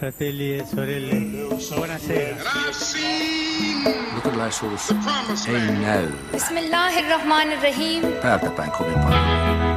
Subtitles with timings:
[0.00, 1.14] fratelli e sorelle,
[1.74, 2.36] buonasera.
[4.14, 4.48] Look at my.
[5.44, 5.66] Hey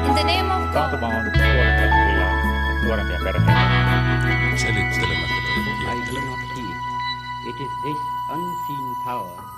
[0.07, 0.93] In the name of God.
[4.55, 5.33] Selittelemättä.
[7.45, 7.99] It is this
[8.31, 9.52] unseen power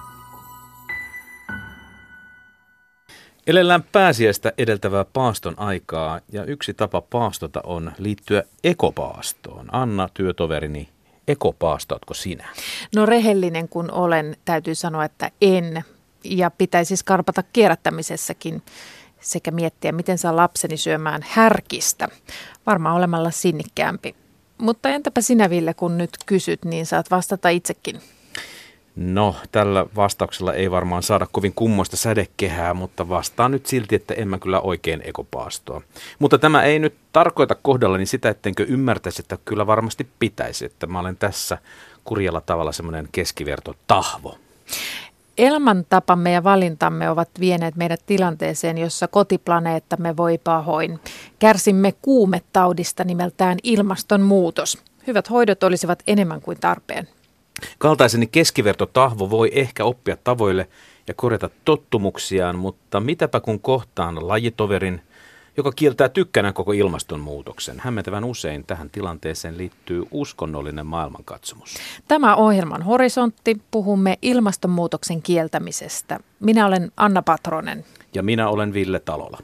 [3.48, 9.76] Elellään pääsiäistä edeltävää paaston aikaa ja yksi tapa paastota on liittyä ekopaastoon.
[9.76, 10.90] Anna, työtoverini,
[11.28, 12.48] ekopaastotko sinä?
[12.96, 15.84] No rehellinen kun olen, täytyy sanoa, että en.
[16.24, 18.62] Ja pitäisi skarpata kierrättämisessäkin
[19.22, 22.08] sekä miettiä, miten saa lapseni syömään härkistä.
[22.66, 24.16] Varmaan olemalla sinnikkäämpi.
[24.58, 28.02] Mutta entäpä sinä, Ville, kun nyt kysyt, niin saat vastata itsekin.
[28.96, 34.28] No, tällä vastauksella ei varmaan saada kovin kummoista sädekehää, mutta vastaan nyt silti, että en
[34.28, 35.82] mä kyllä oikein ekopaastoa.
[36.20, 41.00] Mutta tämä ei nyt tarkoita kohdallani sitä, ettenkö ymmärtäisi, että kyllä varmasti pitäisi, että mä
[41.00, 41.58] olen tässä
[42.04, 44.38] kurjalla tavalla semmoinen keskiverto tahvo.
[45.38, 51.00] Elämäntapamme ja valintamme ovat vieneet meidät tilanteeseen, jossa kotiplaneettamme voi pahoin.
[51.40, 54.84] Kärsimme kuumetaudista nimeltään ilmastonmuutos.
[55.08, 57.08] Hyvät hoidot olisivat enemmän kuin tarpeen.
[57.78, 60.68] Kaltaiseni keskiverto tahvo voi ehkä oppia tavoille
[61.08, 65.02] ja korjata tottumuksiaan, mutta mitäpä kun kohtaan lajitoverin,
[65.58, 67.80] joka kieltää tykkänä koko ilmastonmuutoksen.
[67.80, 71.76] Hämmentävän usein tähän tilanteeseen liittyy uskonnollinen maailmankatsomus.
[72.08, 73.62] Tämä ohjelman horisontti.
[73.72, 76.20] Puhumme ilmastonmuutoksen kieltämisestä.
[76.40, 77.86] Minä olen Anna Patronen.
[78.14, 79.38] Ja minä olen Ville Talola.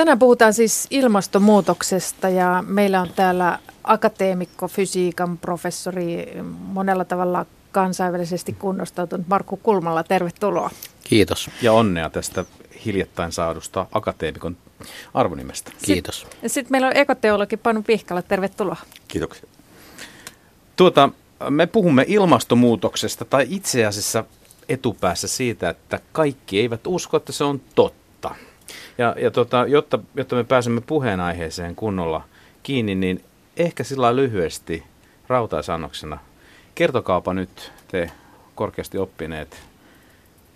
[0.00, 9.28] Tänään puhutaan siis ilmastonmuutoksesta ja meillä on täällä akateemikko, fysiikan professori, monella tavalla kansainvälisesti kunnostautunut
[9.28, 10.02] Markku Kulmalla.
[10.02, 10.70] Tervetuloa.
[11.04, 11.50] Kiitos.
[11.62, 12.44] Ja onnea tästä
[12.84, 14.56] hiljattain saadusta akateemikon
[15.14, 15.72] arvonimestä.
[15.82, 16.26] Kiitos.
[16.42, 18.22] Ja sitten meillä on ekoteologi Panu Pihkala.
[18.22, 18.76] Tervetuloa.
[19.08, 19.48] Kiitoksia.
[20.76, 21.08] Tuota,
[21.50, 24.24] me puhumme ilmastonmuutoksesta tai itse asiassa
[24.68, 27.99] etupäässä siitä, että kaikki eivät usko, että se on totta.
[29.00, 32.24] Ja, ja tota, jotta, jotta me pääsemme puheenaiheeseen kunnolla
[32.62, 33.24] kiinni, niin
[33.56, 34.82] ehkä sillä lyhyesti
[35.28, 36.18] rautaisannoksena.
[36.74, 38.10] Kertokaapa nyt te
[38.54, 39.62] korkeasti oppineet,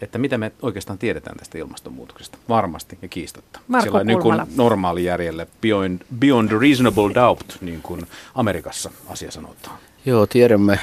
[0.00, 2.38] että mitä me oikeastaan tiedetään tästä ilmastonmuutoksesta.
[2.48, 3.60] Varmasti ja kiistatta.
[3.68, 9.78] Marko Sillä niin kuin normaali järjelle, beyond, beyond reasonable doubt, niin kuin Amerikassa asia sanotaan.
[10.04, 10.78] Joo, tiedämme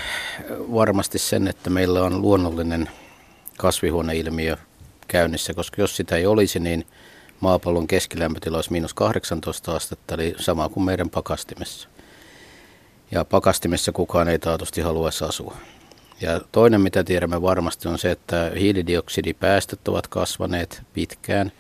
[0.50, 2.90] varmasti sen, että meillä on luonnollinen
[3.58, 4.58] kasvihuoneilmiö
[5.08, 6.86] käynnissä, koska jos sitä ei olisi, niin
[7.42, 11.90] maapallon keskilämpötila olisi miinus 18 astetta, eli sama kuin meidän pakastimessa.
[13.12, 15.58] Ja pakastimessa kukaan ei taatusti haluaisi asua.
[16.22, 21.52] Ja toinen, mitä tiedämme varmasti, on se, että hiilidioksidipäästöt ovat kasvaneet pitkään.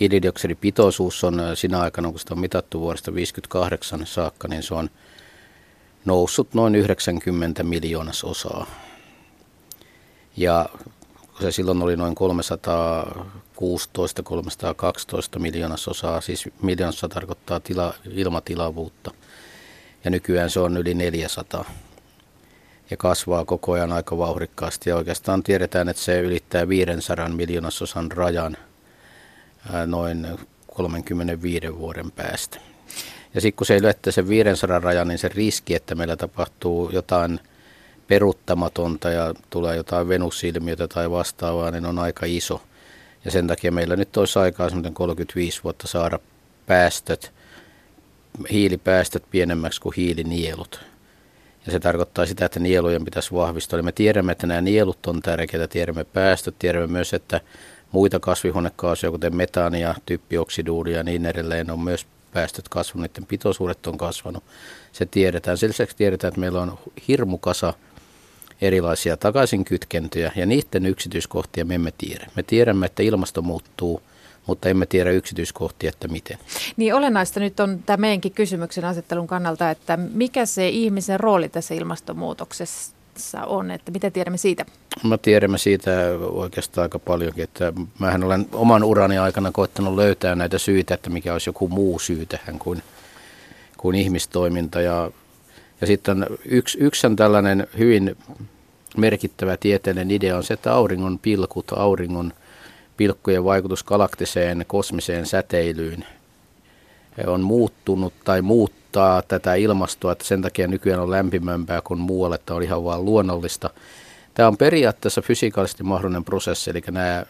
[0.00, 4.90] Hiilidioksidipitoisuus on äh, sinä aikana, kun sitä on mitattu vuodesta 1958 saakka, niin se on
[6.04, 8.66] noussut noin 90 miljoonasosaa.
[10.36, 10.68] Ja
[11.40, 12.14] se silloin oli noin
[15.36, 19.10] 316-312 miljoonasosaa, siis miljoonassa tarkoittaa tila, ilmatilavuutta.
[20.04, 21.64] Ja nykyään se on yli 400
[22.90, 24.90] ja kasvaa koko ajan aika vauhdikkaasti.
[24.90, 28.56] Ja oikeastaan tiedetään, että se ylittää 500 miljoonasosan rajan
[29.86, 30.26] noin
[30.66, 32.58] 35 vuoden päästä.
[33.34, 37.40] Ja sitten kun se ylittää sen 500 rajan, niin se riski, että meillä tapahtuu jotain
[38.12, 42.62] peruuttamatonta ja tulee jotain venusilmiötä tai vastaavaa, niin on aika iso.
[43.24, 46.18] Ja sen takia meillä nyt olisi aikaa semmoinen 35 vuotta saada
[46.66, 47.32] päästöt,
[48.50, 50.80] hiilipäästöt pienemmäksi kuin hiilinielut.
[51.66, 53.76] Ja se tarkoittaa sitä, että nielujen pitäisi vahvistua.
[53.76, 57.40] Eli me tiedämme, että nämä nielut on tärkeitä, tiedämme päästöt, tiedämme myös, että
[57.92, 63.98] muita kasvihuonekaasuja, kuten metaania, typpioksiduuria ja niin edelleen, on myös päästöt kasvanut, niiden pitoisuudet on
[63.98, 64.44] kasvanut.
[64.92, 65.58] Se tiedetään.
[65.58, 66.78] Sen lisäksi tiedetään, että meillä on
[67.08, 67.74] hirmukasa
[68.60, 72.26] erilaisia takaisinkytkentöjä ja niiden yksityiskohtia me emme tiedä.
[72.36, 74.02] Me tiedämme, että ilmasto muuttuu,
[74.46, 76.38] mutta emme tiedä yksityiskohtia, että miten.
[76.76, 81.74] Niin olennaista nyt on tämä meidänkin kysymyksen asettelun kannalta, että mikä se ihmisen rooli tässä
[81.74, 84.64] ilmastonmuutoksessa on, että mitä tiedämme siitä?
[85.02, 85.90] Mä tiedämme siitä
[86.20, 91.32] oikeastaan aika paljonkin, että mähän olen oman urani aikana koettanut löytää näitä syitä, että mikä
[91.32, 92.82] olisi joku muu syy tähän kuin,
[93.76, 94.80] kuin ihmistoiminta.
[94.80, 95.10] Ja,
[95.82, 98.16] ja sitten yksi, yksi on tällainen hyvin
[98.96, 102.32] merkittävä tieteellinen idea on se, että auringon pilkut, auringon
[102.96, 106.04] pilkkujen vaikutus galaktiseen kosmiseen säteilyyn
[107.26, 112.54] on muuttunut tai muuttaa tätä ilmastoa, että sen takia nykyään on lämpimämpää kuin muualle, että
[112.54, 113.70] on ihan vaan luonnollista.
[114.34, 117.26] Tämä on periaatteessa fysikaalisesti mahdollinen prosessi, eli nämä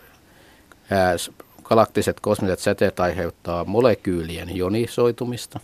[1.63, 5.61] galaktiset kosmiset säteet aiheuttaa molekyylien jonisoitumista.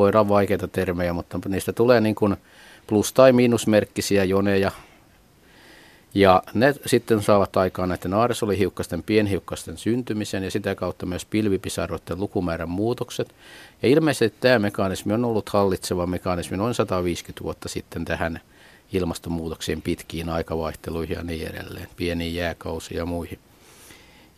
[0.00, 2.36] Voidaan vaikeita termejä, mutta niistä tulee niin kuin
[2.86, 4.70] plus- tai miinusmerkkisiä joneja.
[6.14, 12.68] Ja ne sitten saavat aikaan näiden aaresolihiukkasten, pienhiukkasten syntymisen ja sitä kautta myös pilvipisaroiden lukumäärän
[12.68, 13.34] muutokset.
[13.82, 18.40] Ja ilmeisesti tämä mekanismi on ollut hallitseva mekanismi noin 150 vuotta sitten tähän
[18.92, 23.38] ilmastonmuutoksien pitkiin aikavaihteluihin ja niin edelleen, pieniin jääkausiin ja muihin.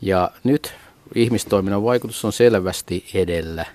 [0.00, 0.74] Ja nyt
[1.14, 3.66] ihmistoiminnan vaikutus on selvästi edellä.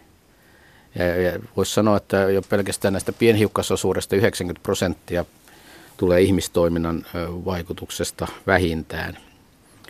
[0.96, 5.26] Ja, ja voisi sanoa, että jo pelkästään näistä pienhiukkasosuudesta 90 prosenttia
[5.98, 7.06] tulee ihmistoiminnan
[7.46, 9.18] vaikutuksesta vähintään.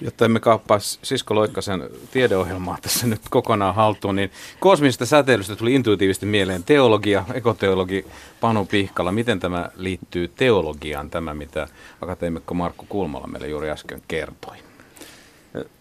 [0.01, 6.25] Jotta emme kaappaa Sisko Loikkasen tiedeohjelmaa tässä nyt kokonaan haltuun, niin kosmisesta säteilystä tuli intuitiivisesti
[6.25, 8.05] mieleen teologia, ekoteologi
[8.41, 9.11] Panu Pihkala.
[9.11, 11.67] Miten tämä liittyy teologiaan, tämä mitä
[12.01, 14.55] akateemikko Markku Kulmala meille juuri äsken kertoi?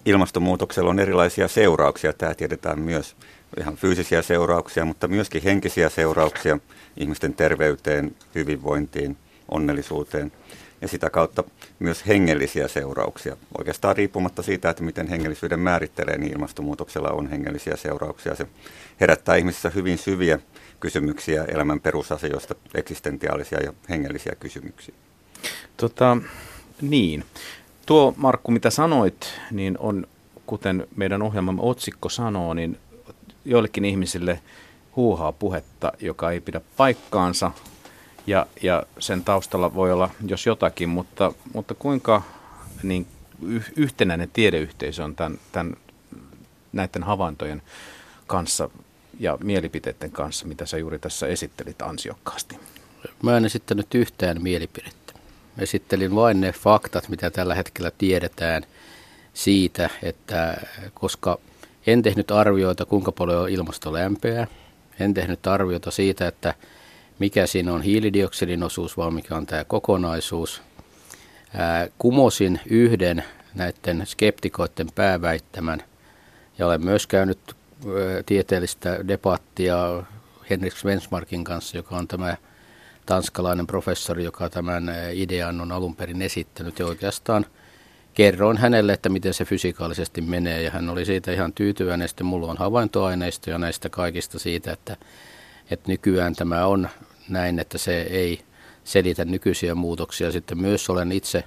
[0.06, 2.12] Ilmastonmuutoksella on erilaisia seurauksia.
[2.12, 3.16] Tämä tiedetään myös
[3.60, 6.58] ihan fyysisiä seurauksia, mutta myöskin henkisiä seurauksia
[6.96, 9.16] ihmisten terveyteen, hyvinvointiin,
[9.48, 10.32] onnellisuuteen
[10.81, 11.44] ja sitä kautta
[11.78, 13.37] myös hengellisiä seurauksia.
[13.58, 18.34] Oikeastaan riippumatta siitä, että miten hengellisyyden määrittelee, niin ilmastonmuutoksella on hengellisiä seurauksia.
[18.34, 18.46] Se
[19.00, 20.38] herättää ihmisissä hyvin syviä
[20.81, 24.94] kysymyksiä elämän perusasioista, eksistentiaalisia ja hengellisiä kysymyksiä.
[25.76, 26.16] Tota,
[26.81, 27.25] niin.
[27.87, 30.06] Tuo Markku, mitä sanoit, niin on,
[30.46, 32.78] kuten meidän ohjelmamme otsikko sanoo, niin
[33.46, 34.40] joillekin ihmisille
[34.96, 37.52] huuhaa puhetta, joka ei pidä paikkaansa,
[38.26, 42.22] ja, ja sen taustalla voi olla jos jotakin, mutta, mutta kuinka
[42.82, 43.06] niin
[43.76, 45.76] yhtenäinen tiedeyhteisö on tämän, tämän,
[46.72, 47.62] näiden havaintojen
[48.26, 48.70] kanssa
[49.20, 52.58] ja mielipiteiden kanssa, mitä sä juuri tässä esittelit ansiokkaasti?
[53.22, 55.12] Mä en esittänyt yhtään mielipidettä.
[55.58, 58.62] Esittelin vain ne faktat, mitä tällä hetkellä tiedetään
[59.34, 60.56] siitä, että
[60.94, 61.38] koska
[61.87, 64.47] en tehnyt arvioita, kuinka paljon ilmasto lämpeää,
[65.00, 66.55] en tehnyt arviota siitä, että
[67.19, 70.62] mikä siinä on hiilidioksidin osuus, vaan mikä on tämä kokonaisuus.
[71.99, 73.25] Kumosin yhden
[73.55, 75.83] näiden skeptikoiden pääväittämän.
[76.59, 77.38] Ja olen myös käynyt
[78.27, 80.03] tieteellistä debattia
[80.50, 82.37] Henrik Svensmarkin kanssa, joka on tämä
[83.06, 86.79] tanskalainen professori, joka tämän idean on alun perin esittänyt.
[86.79, 87.47] Ja oikeastaan
[88.16, 92.08] kerroin hänelle, että miten se fysikaalisesti menee ja hän oli siitä ihan tyytyväinen.
[92.08, 94.96] Sitten mulla on havaintoaineistoja näistä kaikista siitä, että
[95.70, 96.88] että nykyään tämä on
[97.28, 98.40] näin, että se ei
[98.84, 100.32] selitä nykyisiä muutoksia.
[100.32, 101.44] Sitten myös olen itse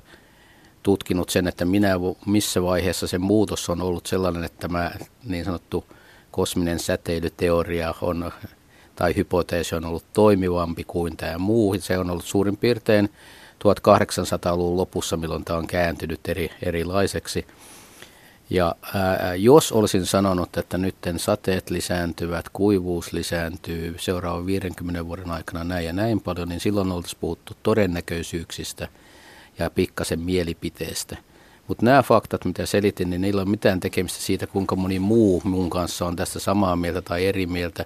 [0.84, 1.94] tutkinut sen, että minä,
[2.26, 4.92] missä vaiheessa se muutos on ollut sellainen, että tämä
[5.26, 5.86] niin sanottu
[6.32, 8.32] kosminen säteilyteoria on,
[8.96, 11.76] tai hypoteesi on ollut toimivampi kuin tämä muu.
[11.80, 13.10] Se on ollut suurin piirtein
[13.64, 17.48] 1800-luvun lopussa, milloin tämä on kääntynyt eri, erilaiseksi–
[18.50, 25.64] ja ää, jos olisin sanonut, että nyt sateet lisääntyvät, kuivuus lisääntyy seuraavan 50 vuoden aikana
[25.64, 28.88] näin ja näin paljon, niin silloin oltaisiin puhuttu todennäköisyyksistä
[29.60, 31.18] ja pikkasen mielipiteestä.
[31.68, 35.70] Mutta nämä faktat, mitä selitin, niin niillä ole mitään tekemistä siitä, kuinka moni muu mun
[35.70, 37.86] kanssa on tästä samaa mieltä tai eri mieltä.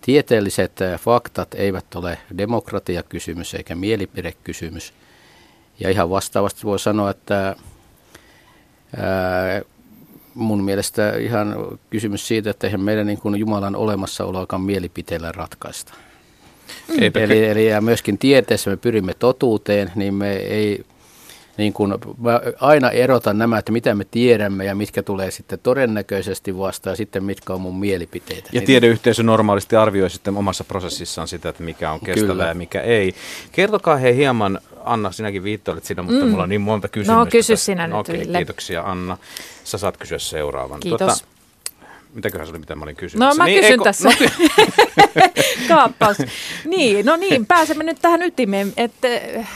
[0.00, 4.92] Tieteelliset faktat eivät ole demokratiakysymys eikä mielipidekysymys.
[5.80, 7.56] Ja ihan vastaavasti voi sanoa, että
[8.96, 9.62] ää,
[10.34, 15.94] mun mielestä ihan kysymys siitä, että eihän meidän niin kuin Jumalan olemassaoloakaan mielipiteellä ratkaista.
[16.88, 16.94] Mm.
[17.14, 20.84] Eli, eli ja myöskin tieteessä me pyrimme totuuteen, niin me ei
[21.58, 21.94] niin kuin,
[22.60, 27.24] aina erotan nämä, että mitä me tiedämme ja mitkä tulee sitten todennäköisesti vastaan ja sitten
[27.24, 28.48] mitkä on mun mielipiteitä.
[28.52, 32.46] Ja niin, tiedeyhteisö normaalisti arvioi sitten omassa prosessissaan sitä, että mikä on kestävää Kyllä.
[32.46, 33.14] ja mikä ei.
[33.52, 36.30] Kertokaa he hieman, Anna, sinäkin viittoilit siinä, mutta mm.
[36.30, 37.14] mulla on niin monta kysymystä.
[37.14, 39.18] No kysy sinä nyt Okei, okay, kiitoksia Anna.
[39.64, 40.80] Sä saat kysyä seuraavan.
[40.80, 40.98] Kiitos.
[40.98, 41.37] Tuota,
[42.18, 43.28] Mitäköhän se oli, mitä mä olin kysynyt?
[43.28, 44.08] No mä niin, kysyn eikö, tässä.
[44.08, 44.14] No,
[45.68, 46.16] Kaappaus.
[46.64, 49.08] Niin, no niin, pääsemme nyt tähän ytimeen, että
[49.38, 49.50] äh,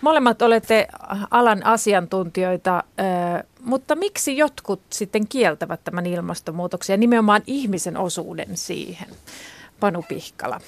[0.00, 0.88] molemmat olette
[1.30, 9.08] alan asiantuntijoita, äh, mutta miksi jotkut sitten kieltävät tämän ilmastonmuutoksen ja nimenomaan ihmisen osuuden siihen?
[9.80, 10.60] Panu Pihkala.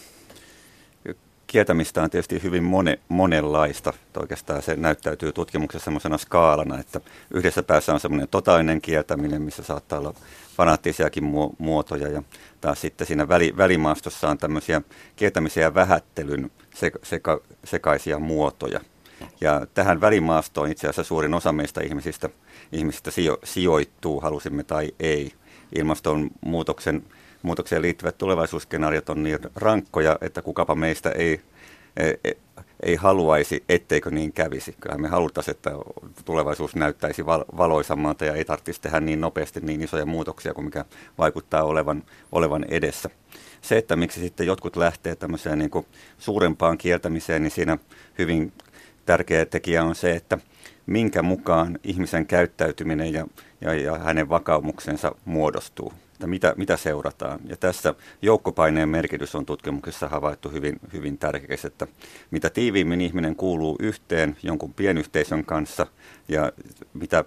[1.46, 3.92] Kieltämistä on tietysti hyvin mone, monenlaista.
[4.16, 7.00] Oikeastaan se näyttäytyy tutkimuksessa sellaisena skaalana, että
[7.30, 10.14] yhdessä päässä on semmoinen totaalinen kieltäminen, missä saattaa olla
[10.56, 11.24] fanaattisiakin
[11.58, 12.22] muotoja ja
[12.60, 14.82] taas sitten siinä väli, välimaastossa on tämmöisiä
[15.16, 18.80] kieltämisen ja vähättelyn seka, seka, sekaisia muotoja.
[19.40, 22.28] Ja tähän välimaastoon itse asiassa suurin osa meistä ihmisistä,
[22.72, 25.32] ihmisistä sijo, sijoittuu, halusimme tai ei.
[25.74, 27.04] Ilmastonmuutoksen
[27.42, 31.40] muutokseen liittyvät tulevaisuusskenaariot on niin rankkoja, että kukapa meistä ei
[32.82, 34.76] ei haluaisi, etteikö niin kävisi.
[34.80, 35.70] Kyllä me haluttaisiin, että
[36.24, 40.84] tulevaisuus näyttäisi valoisammalta ja ei tarvitsisi tehdä niin nopeasti niin isoja muutoksia kuin mikä
[41.18, 43.10] vaikuttaa olevan, olevan edessä.
[43.62, 45.86] Se, että miksi sitten jotkut lähtee tämmöiseen niin kuin
[46.18, 47.78] suurempaan kieltämiseen, niin siinä
[48.18, 48.52] hyvin
[49.06, 50.38] tärkeä tekijä on se, että
[50.86, 53.26] minkä mukaan ihmisen käyttäytyminen ja,
[53.60, 57.40] ja, ja hänen vakaumuksensa muodostuu että mitä, mitä seurataan.
[57.46, 61.86] Ja tässä joukkopaineen merkitys on tutkimuksessa havaittu hyvin, hyvin tärkeäksi, että
[62.30, 65.86] mitä tiiviimmin ihminen kuuluu yhteen jonkun pienyhteisön kanssa
[66.28, 66.52] ja
[66.94, 67.24] mitä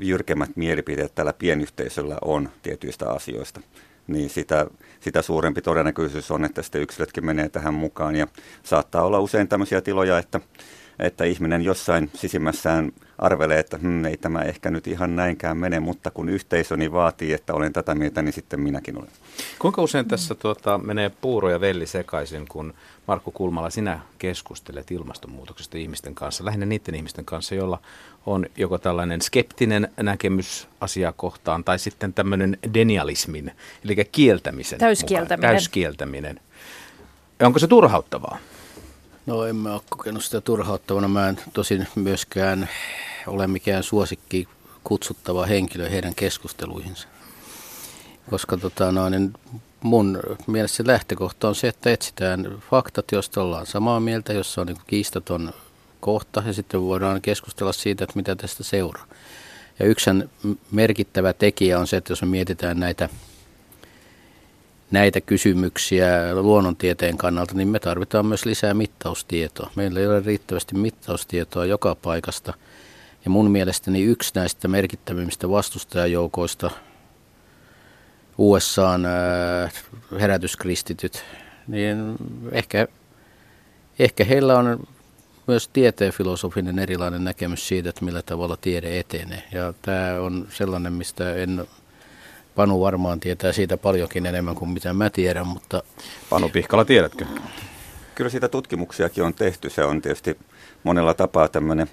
[0.00, 3.60] jyrkemmät mielipiteet tällä pienyhteisöllä on tietyistä asioista,
[4.06, 4.66] niin sitä,
[5.00, 8.16] sitä suurempi todennäköisyys on, että sitten yksilötkin menee tähän mukaan.
[8.16, 8.26] Ja
[8.62, 10.40] saattaa olla usein tämmöisiä tiloja, että
[10.98, 16.10] että ihminen jossain sisimmässään arvelee, että hm, ei tämä ehkä nyt ihan näinkään mene, mutta
[16.10, 19.10] kun yhteisöni vaatii, että olen tätä mieltä, niin sitten minäkin olen.
[19.58, 22.74] Kuinka usein tässä tuota, menee puuro ja velli sekaisin, kun
[23.06, 27.78] Markku Kulmala, sinä keskustelet ilmastonmuutoksesta ihmisten kanssa, lähinnä niiden ihmisten kanssa, joilla
[28.26, 33.52] on joko tällainen skeptinen näkemys asiaa kohtaan tai sitten tämmöinen denialismin,
[33.84, 35.38] eli kieltämisen Täyskieltäminen.
[35.38, 35.54] Mukaan.
[35.54, 36.40] Täyskieltäminen.
[37.42, 38.38] Onko se turhauttavaa?
[39.26, 41.08] No en mä ole kokenut sitä turhauttavana.
[41.08, 42.68] Mä en tosin myöskään
[43.26, 44.48] ole mikään suosikki
[44.84, 47.08] kutsuttava henkilö heidän keskusteluihinsa.
[48.30, 49.32] Koska tota, no, niin
[49.82, 54.76] mun mielestä lähtökohta on se, että etsitään faktat, joista ollaan samaa mieltä, jossa on niin
[54.86, 55.52] kiistaton
[56.00, 59.06] kohta ja sitten voidaan keskustella siitä, että mitä tästä seuraa.
[59.78, 60.10] Ja yksi
[60.70, 63.08] merkittävä tekijä on se, että jos me mietitään näitä
[64.92, 69.70] näitä kysymyksiä luonnontieteen kannalta, niin me tarvitaan myös lisää mittaustietoa.
[69.76, 72.54] Meillä ei ole riittävästi mittaustietoa joka paikasta.
[73.24, 76.70] Ja mun mielestäni yksi näistä merkittävimmistä vastustajajoukoista,
[78.38, 79.72] USAn äh,
[80.20, 81.24] herätyskristityt,
[81.68, 82.16] niin
[82.52, 82.88] ehkä,
[83.98, 84.86] ehkä heillä on
[85.46, 89.42] myös tieteen filosofinen erilainen näkemys siitä, että millä tavalla tiede etenee.
[89.52, 91.66] Ja tämä on sellainen, mistä en
[92.54, 95.82] Panu varmaan tietää siitä paljonkin enemmän kuin mitä mä tiedän, mutta...
[96.30, 97.26] Panu Pihkala, tiedätkö?
[98.14, 99.70] Kyllä siitä tutkimuksiakin on tehty.
[99.70, 100.38] Se on tietysti
[100.84, 101.90] monella tapaa tämmöinen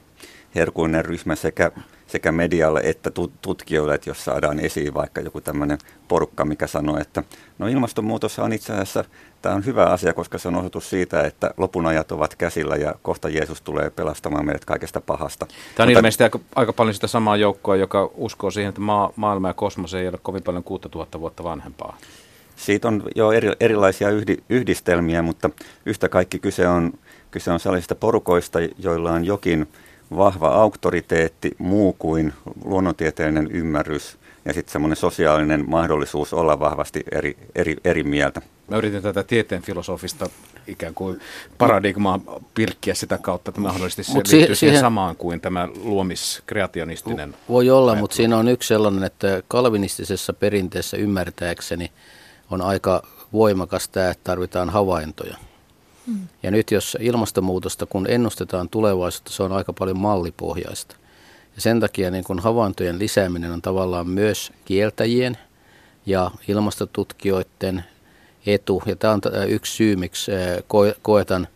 [0.55, 1.71] herkuinen ryhmä sekä,
[2.07, 5.77] sekä medialle että tutkijoille, että jos saadaan esiin vaikka joku tämmöinen
[6.07, 7.23] porukka, mikä sanoo, että
[7.59, 9.03] no ilmastonmuutos on itse asiassa,
[9.41, 12.95] tämä on hyvä asia, koska se on osoitus siitä, että lopun ajat ovat käsillä ja
[13.01, 15.45] kohta Jeesus tulee pelastamaan meidät kaikesta pahasta.
[15.45, 19.13] Tämä on Mutta, ilmeisesti aika, aika paljon sitä samaa joukkoa, joka uskoo siihen, että maa,
[19.15, 21.97] maailma ja kosmos ei ole kovin paljon 6000 vuotta vanhempaa.
[22.55, 25.49] Siitä on jo eri, erilaisia yhdi, yhdistelmiä, mutta
[25.85, 26.93] yhtä kaikki kyse on,
[27.31, 29.67] kyse on sellaisista porukoista, joilla on jokin
[30.17, 32.33] vahva auktoriteetti, muu kuin
[32.65, 38.41] luonnontieteellinen ymmärrys ja sitten semmoinen sosiaalinen mahdollisuus olla vahvasti eri, eri, eri mieltä.
[38.67, 40.29] Mä yritin tätä tieteen filosofista
[40.67, 41.19] ikään kuin
[41.57, 42.19] paradigmaa
[42.53, 47.35] pirkkiä sitä kautta, että mahdollisesti se liittyy siihen, siihen samaan kuin tämä luomiskreationistinen.
[47.49, 51.91] Voi olla, mutta siinä on yksi sellainen, että kalvinistisessa perinteessä ymmärtääkseni
[52.51, 55.37] on aika voimakas tämä, että tarvitaan havaintoja.
[56.09, 56.27] Mm.
[56.43, 60.95] Ja nyt jos ilmastonmuutosta, kun ennustetaan tulevaisuutta, se on aika paljon mallipohjaista.
[61.55, 65.37] Ja sen takia niin kun havaintojen lisääminen on tavallaan myös kieltäjien
[66.05, 67.83] ja ilmastotutkijoiden
[68.45, 68.83] etu.
[68.85, 70.31] Ja tämä on yksi syy, miksi
[71.01, 71.47] koetan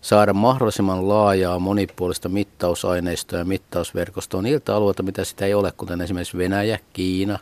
[0.00, 6.38] saada mahdollisimman laajaa monipuolista mittausaineistoa ja mittausverkostoa niiltä alueilta, mitä sitä ei ole, kuten esimerkiksi
[6.38, 7.38] Venäjä, Kiina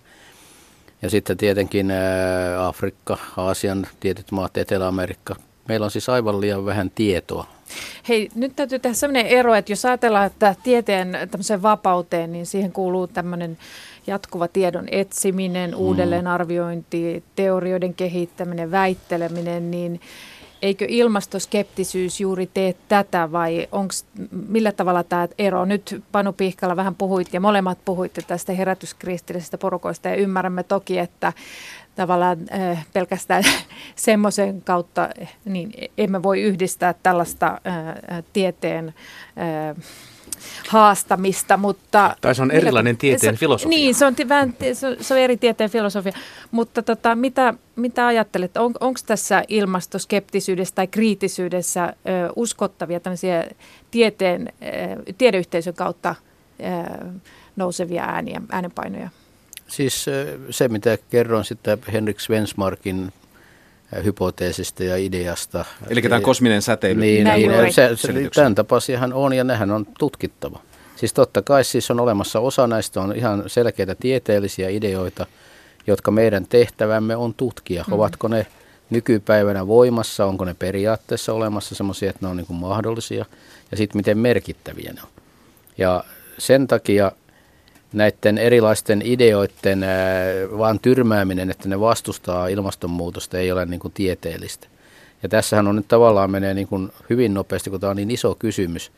[1.02, 1.92] ja sitten tietenkin
[2.58, 5.36] Afrikka, Aasian tietyt maat, Etelä-Amerikka,
[5.68, 7.46] Meillä on siis aivan liian vähän tietoa.
[8.08, 12.72] Hei, nyt täytyy tehdä sellainen ero, että jos ajatellaan, että tieteen tämmöiseen vapauteen, niin siihen
[12.72, 13.58] kuuluu tämmöinen
[14.06, 15.76] jatkuva tiedon etsiminen, mm.
[15.76, 20.00] uudelleenarviointi, teorioiden kehittäminen, väitteleminen, niin
[20.62, 23.94] eikö ilmastoskeptisyys juuri tee tätä vai onko
[24.48, 25.64] millä tavalla tämä ero?
[25.64, 31.32] Nyt Panu Pihkala vähän puhuit ja molemmat puhuitte tästä herätyskristillisestä porukoista ja ymmärrämme toki, että
[31.96, 33.44] tavallaan äh, pelkästään
[33.96, 35.08] semmoisen kautta
[35.44, 38.94] niin emme voi yhdistää tällaista äh, tieteen
[39.38, 39.76] äh,
[40.68, 42.16] haastamista, mutta...
[42.20, 43.68] Tai se on erilainen tieteen se, filosofia.
[43.68, 44.14] Niin, se on,
[45.00, 46.12] se on eri tieteen filosofia,
[46.50, 51.92] mutta tota, mitä, mitä ajattelet, on, onko tässä ilmastoskeptisyydessä tai kriittisyydessä ö,
[52.36, 53.48] uskottavia tämmöisiä
[53.90, 56.14] tieteen, ö, tiedeyhteisön kautta
[56.60, 57.06] ö,
[57.56, 59.10] nousevia ääniä, äänenpainoja?
[59.70, 60.06] Siis
[60.50, 63.12] se, mitä kerron sitten Henrik Svensmarkin
[64.04, 65.64] hypoteesista ja ideasta.
[65.88, 67.00] Eli tämä kosminen säteily.
[67.00, 70.60] Niin, niin se, se, tämän tapaisiahan on ja nehän on tutkittava.
[70.96, 75.26] Siis totta kai siis on olemassa osa näistä on ihan selkeitä tieteellisiä ideoita,
[75.86, 77.84] jotka meidän tehtävämme on tutkia.
[77.86, 77.92] Mm.
[77.92, 78.46] Ovatko ne
[78.90, 83.24] nykypäivänä voimassa, onko ne periaatteessa olemassa semmoisia, että ne on niin kuin mahdollisia,
[83.70, 85.08] ja sitten miten merkittäviä ne on.
[85.78, 86.04] Ja
[86.38, 87.12] sen takia
[87.92, 89.84] näiden erilaisten ideoiden
[90.58, 94.66] vaan tyrmääminen, että ne vastustaa ilmastonmuutosta, ei ole niin kuin tieteellistä.
[95.22, 98.34] Ja tässähän on nyt tavallaan menee niin kuin hyvin nopeasti, kun tämä on niin iso
[98.34, 98.92] kysymys,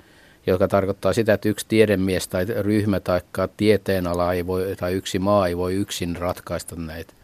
[0.46, 3.20] joka tarkoittaa sitä, että yksi tiedemies tai ryhmä tai
[3.56, 7.14] tieteenala ei voi, tai yksi maa ei voi yksin ratkaista näitä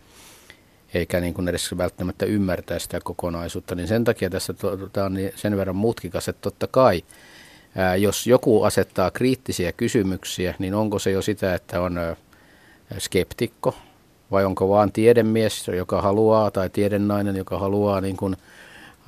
[0.94, 4.54] eikä niin kuin edes välttämättä ymmärtää sitä kokonaisuutta, niin sen takia tässä
[4.92, 7.02] tämä on niin sen verran mutkikas, että totta kai
[7.98, 11.98] jos joku asettaa kriittisiä kysymyksiä, niin onko se jo sitä, että on
[12.98, 13.74] skeptikko
[14.30, 18.36] vai onko vaan tiedemies, joka haluaa, tai tiedennainen, joka haluaa niin kuin,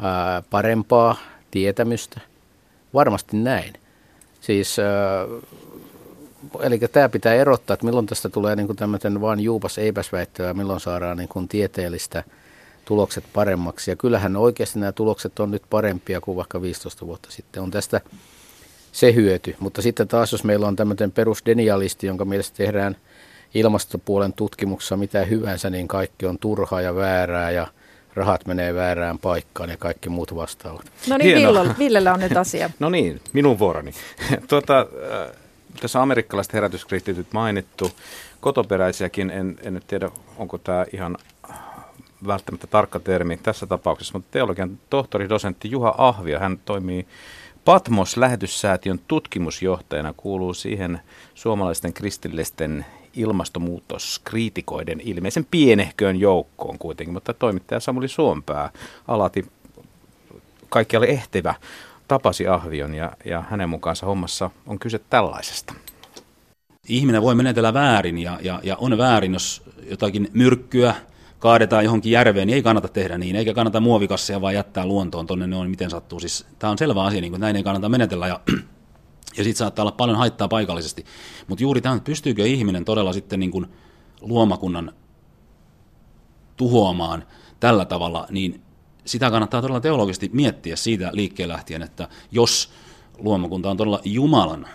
[0.02, 1.16] ää, parempaa
[1.50, 2.20] tietämystä?
[2.94, 3.72] Varmasti näin.
[4.40, 5.26] Siis ää,
[6.60, 10.80] eli tämä pitää erottaa, että milloin tästä tulee niin tämmöinen vain juupas eipäs väittävä, milloin
[10.80, 12.24] saadaan niin kuin tieteellistä
[12.84, 13.90] tulokset paremmaksi.
[13.90, 17.62] Ja kyllähän oikeasti nämä tulokset on nyt parempia kuin vaikka 15 vuotta sitten.
[17.62, 18.00] On tästä
[18.92, 19.56] se hyöty.
[19.60, 22.96] Mutta sitten taas, jos meillä on tämmöinen perusdenialisti, jonka mielestä tehdään
[23.54, 27.66] ilmastopuolen tutkimuksessa mitä hyvänsä, niin kaikki on turhaa ja väärää ja
[28.14, 30.92] rahat menee väärään paikkaan ja kaikki muut vastaavat.
[31.08, 32.70] No niin, Villellä, Villellä on nyt asia.
[32.78, 33.92] no niin, minun vuoroni.
[34.48, 34.86] tuota,
[35.80, 37.90] tässä amerikkalaiset herätyskristityt mainittu,
[38.40, 41.18] kotoperäisiäkin, en, en nyt tiedä, onko tämä ihan
[42.26, 47.06] välttämättä tarkka termi tässä tapauksessa, mutta teologian tohtori, dosentti Juha Ahvio, hän toimii
[47.64, 51.00] Patmos-lähetyssäätiön tutkimusjohtajana, kuuluu siihen
[51.34, 58.70] suomalaisten kristillisten ilmastonmuutoskriitikoiden ilmeisen pienehköön joukkoon kuitenkin, mutta toimittaja Samuli Suompää
[59.08, 59.46] alati
[60.68, 61.54] kaikkialle ehtivä
[62.08, 65.74] tapasi Ahvion ja, ja hänen mukaansa hommassa on kyse tällaisesta.
[66.88, 70.94] Ihminen voi menetellä väärin ja, ja, ja on väärin, jos jotakin myrkkyä
[71.40, 75.46] kaadetaan johonkin järveen, niin ei kannata tehdä niin, eikä kannata muovikasseja vaan jättää luontoon tuonne,
[75.46, 76.20] ne on miten sattuu.
[76.20, 78.40] Siis, tämä on selvä asia, niin kuin, näin ei kannata menetellä ja,
[79.38, 81.04] ja siitä saattaa olla paljon haittaa paikallisesti.
[81.48, 83.66] Mutta juuri tämä, pystyykö ihminen todella sitten niin kuin
[84.20, 84.92] luomakunnan
[86.56, 87.24] tuhoamaan
[87.60, 88.62] tällä tavalla, niin
[89.04, 92.72] sitä kannattaa todella teologisesti miettiä siitä liikkeen lähtien, että jos
[93.18, 94.66] luomakunta on todella Jumalan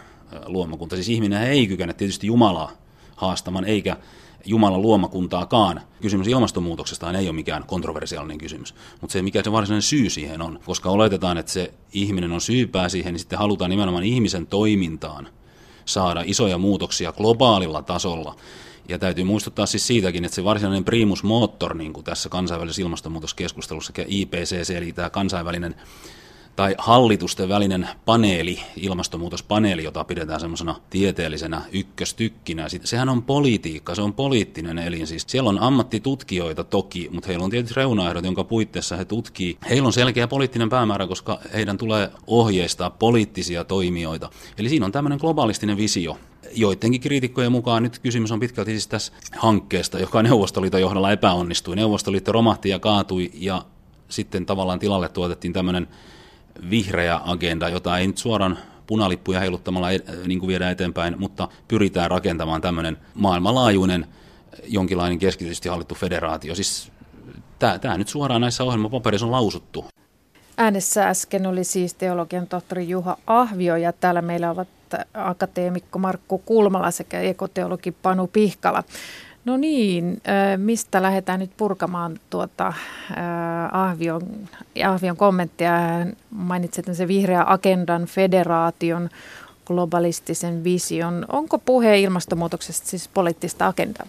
[0.46, 2.72] luomakunta, siis ihminen ei kykene tietysti Jumalaa
[3.16, 3.98] haastamaan, eikä
[4.46, 5.82] Jumalan luomakuntaakaan.
[6.02, 10.60] Kysymys ilmastonmuutoksesta ei ole mikään kontroversiaalinen kysymys, mutta se mikä se varsinainen syy siihen on,
[10.66, 15.28] koska oletetaan, että se ihminen on syypää siihen, niin sitten halutaan nimenomaan ihmisen toimintaan
[15.86, 18.36] saada isoja muutoksia globaalilla tasolla,
[18.90, 23.94] ja täytyy muistuttaa siis siitäkin, että se varsinainen primus motor niin kuin tässä kansainvälisessä ilmastonmuutoskeskustelussa,
[24.08, 25.76] IPCC, eli tämä kansainvälinen
[26.56, 32.68] tai hallitusten välinen paneeli, ilmastonmuutospaneeli, jota pidetään semmoisena tieteellisenä ykköstykkinä.
[32.84, 35.08] Sehän on politiikka, se on poliittinen elin.
[35.08, 39.58] Siis siellä on ammattitutkijoita toki, mutta heillä on tietysti reunaehdot, jonka puitteissa he tutkii.
[39.70, 44.30] Heillä on selkeä poliittinen päämäärä, koska heidän tulee ohjeistaa poliittisia toimijoita.
[44.58, 46.18] Eli siinä on tämmöinen globalistinen visio,
[46.56, 51.76] joidenkin kriitikkojen mukaan nyt kysymys on pitkälti siis tässä hankkeesta, joka Neuvostoliiton johdolla epäonnistui.
[51.76, 53.62] Neuvostoliitto romahti ja kaatui ja
[54.10, 55.88] sitten tavallaan tilalle tuotettiin tämmöinen
[56.70, 59.88] vihreä agenda, jota ei nyt suoraan punalippuja heiluttamalla
[60.28, 64.08] niin kuin viedään eteenpäin, mutta pyritään rakentamaan tämmöinen maailmanlaajuinen
[64.64, 66.56] jonkinlainen keskitysti hallittu federaatio.
[66.56, 66.92] Siis
[67.60, 69.86] tämä nyt suoraan näissä ohjelmapaperissa on lausuttu.
[70.58, 74.68] Äänessä äsken oli siis teologian tohtori Juha Ahvio ja täällä meillä ovat
[75.14, 78.84] akateemikko Markku Kulmala sekä ekoteologi Panu Pihkala.
[79.46, 80.22] No niin,
[80.58, 82.74] mistä lähdetään nyt purkamaan tuota
[83.72, 84.22] Ahvion,
[84.88, 85.72] Ahvion kommenttia?
[86.30, 89.10] Mainitsit se vihreä agendan, federaation,
[89.66, 91.26] globalistisen vision.
[91.30, 94.08] Onko puhe ilmastonmuutoksesta siis poliittista agendaa?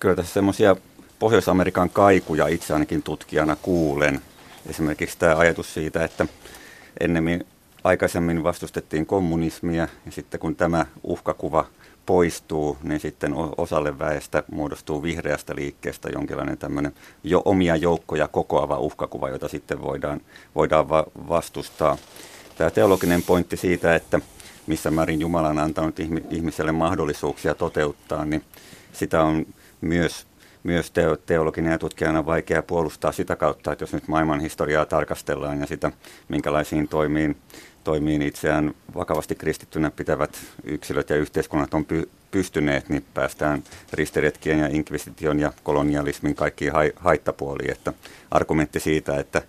[0.00, 0.76] Kyllä tässä semmoisia
[1.18, 4.20] Pohjois-Amerikan kaikuja itse ainakin tutkijana kuulen.
[4.66, 6.26] Esimerkiksi tämä ajatus siitä, että
[7.00, 7.46] ennemmin
[7.84, 11.66] aikaisemmin vastustettiin kommunismia ja sitten kun tämä uhkakuva
[12.06, 16.92] poistuu, niin sitten osalle väestä muodostuu vihreästä liikkeestä jonkinlainen tämmöinen
[17.24, 20.20] jo omia joukkoja kokoava uhkakuva, jota sitten voidaan,
[20.54, 21.96] voidaan va- vastustaa.
[22.56, 24.20] Tämä teologinen pointti siitä, että
[24.66, 28.44] missä määrin Jumala on antanut ihmiselle mahdollisuuksia toteuttaa, niin
[28.92, 29.46] sitä on
[29.80, 30.26] myös,
[30.62, 30.92] myös
[31.26, 35.92] teologinen ja tutkijana vaikea puolustaa sitä kautta, että jos nyt maailman historiaa tarkastellaan ja sitä,
[36.28, 37.36] minkälaisiin toimiin
[37.84, 44.66] toimiin itseään vakavasti kristittynä pitävät yksilöt ja yhteiskunnat on py- pystyneet, niin päästään ristiretkien ja
[44.66, 47.70] inkvisition ja kolonialismin kaikkiin hai- haittapuoliin.
[47.70, 47.92] Että
[48.30, 49.42] argumentti siitä, että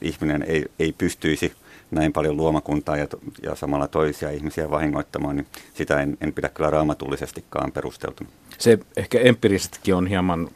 [0.00, 1.52] ihminen ei, ei pystyisi
[1.94, 3.06] näin paljon luomakuntaa ja,
[3.42, 8.30] ja samalla toisia ihmisiä vahingoittamaan, niin sitä en, en pidä kyllä raamatullisestikaan perusteltuna.
[8.58, 10.48] Se ehkä empiirisestikin on hieman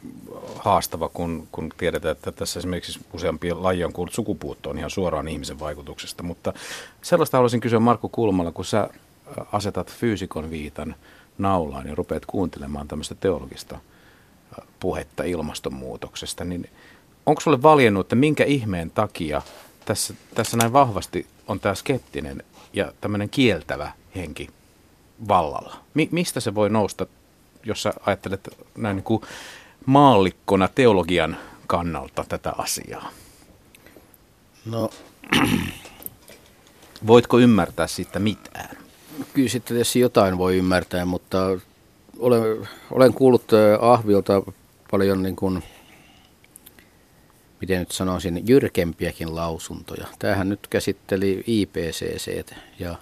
[0.55, 5.59] haastava, kun, kun tiedetään, että tässä esimerkiksi useampia lajia on kuullut sukupuuttoon ihan suoraan ihmisen
[5.59, 6.23] vaikutuksesta.
[6.23, 6.53] Mutta
[7.01, 8.89] sellaista haluaisin kysyä Markku Kulmalla, kun sä
[9.51, 10.95] asetat fyysikon viitan
[11.37, 13.79] naulaan ja rupeat kuuntelemaan tämmöistä teologista
[14.79, 16.69] puhetta ilmastonmuutoksesta, niin
[17.25, 19.41] onko sulle valjennut, että minkä ihmeen takia
[19.89, 24.49] tässä, tässä näin vahvasti on tämä skeptinen ja tämmöinen kieltävä henki
[25.27, 25.79] vallalla?
[25.93, 27.05] Mi- mistä se voi nousta,
[27.63, 29.21] jos sä ajattelet näin niin kuin
[29.85, 33.09] maallikkona teologian kannalta tätä asiaa?
[34.65, 34.89] No,
[37.07, 38.77] Voitko ymmärtää siitä mitään?
[39.33, 41.59] kyllä sitten tietysti jotain voi ymmärtää, mutta
[42.19, 44.43] olen, olen kuullut äh, Ahviolta
[44.91, 45.63] paljon niin kuin,
[47.61, 50.07] miten nyt sanoisin, jyrkempiäkin lausuntoja.
[50.19, 52.95] Tämähän nyt käsitteli IPCC ja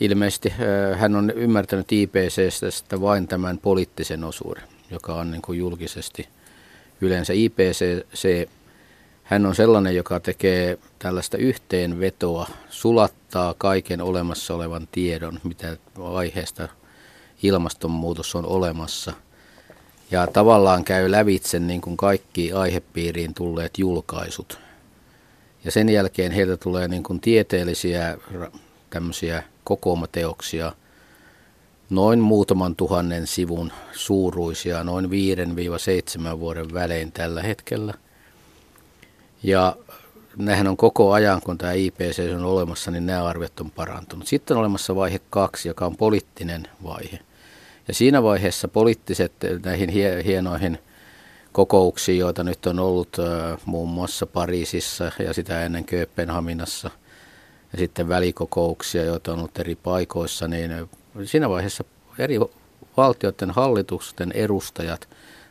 [0.00, 0.52] ilmeisesti
[0.94, 6.28] hän on ymmärtänyt IPCCstä vain tämän poliittisen osuuden, joka on niin kuin julkisesti
[7.00, 8.48] yleensä IPCC.
[9.24, 15.76] Hän on sellainen, joka tekee tällaista yhteenvetoa, sulattaa kaiken olemassa olevan tiedon, mitä
[16.14, 16.68] aiheesta
[17.42, 19.12] ilmastonmuutos on olemassa.
[20.10, 24.58] Ja tavallaan käy lävitse niin kuin kaikki aihepiiriin tulleet julkaisut.
[25.64, 28.18] Ja sen jälkeen heiltä tulee niin kuin tieteellisiä
[28.90, 30.72] tämmöisiä kokoomateoksia,
[31.90, 35.04] noin muutaman tuhannen sivun suuruisia, noin
[36.34, 37.94] 5-7 vuoden välein tällä hetkellä.
[39.42, 39.76] Ja
[40.36, 44.26] nämähän on koko ajan, kun tämä IPC on olemassa, niin nämä arviot on parantunut.
[44.26, 47.18] Sitten on olemassa vaihe kaksi, joka on poliittinen vaihe.
[47.88, 49.32] Ja siinä vaiheessa poliittiset
[49.64, 49.90] näihin
[50.24, 50.78] hienoihin
[51.52, 53.16] kokouksiin, joita nyt on ollut
[53.64, 56.90] muun muassa Pariisissa ja sitä ennen Kööpenhaminassa,
[57.72, 60.70] ja sitten välikokouksia, joita on ollut eri paikoissa, niin
[61.24, 61.84] siinä vaiheessa
[62.18, 62.40] eri
[62.96, 65.08] valtioiden hallitusten edustajat,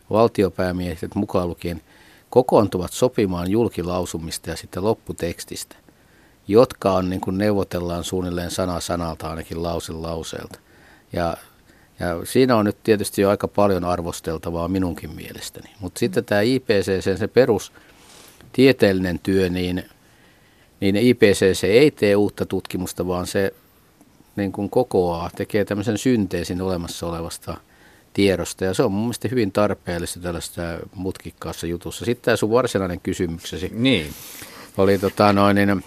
[0.10, 1.82] valtiopäämiehet mukaan lukien,
[2.30, 5.76] kokoontuvat sopimaan julkilausumista ja sitten lopputekstistä,
[6.48, 10.60] jotka on niin kuin neuvotellaan suunnilleen sana sanalta ainakin lause lauseelta.
[11.14, 11.38] Ja,
[12.00, 15.70] ja siinä on nyt tietysti jo aika paljon arvosteltavaa minunkin mielestäni.
[15.80, 17.72] Mutta sitten tämä IPCC, se perus
[18.54, 19.84] tieteellinen työ, niin,
[20.80, 23.54] niin IPCC ei tee uutta tutkimusta, vaan se
[24.36, 27.58] niin kuin kokoaa, tekee tämmöisen synteesin olemassa olevasta
[28.14, 28.66] tiedosta.
[28.66, 30.62] Ja se on mun mielestä hyvin tarpeellista tällaista
[30.96, 32.06] mutkikkaassa jutussa.
[32.06, 34.14] Sitten tämä sun varsinainen kysymyksesi Niin.
[34.78, 35.84] oli tota noin, niin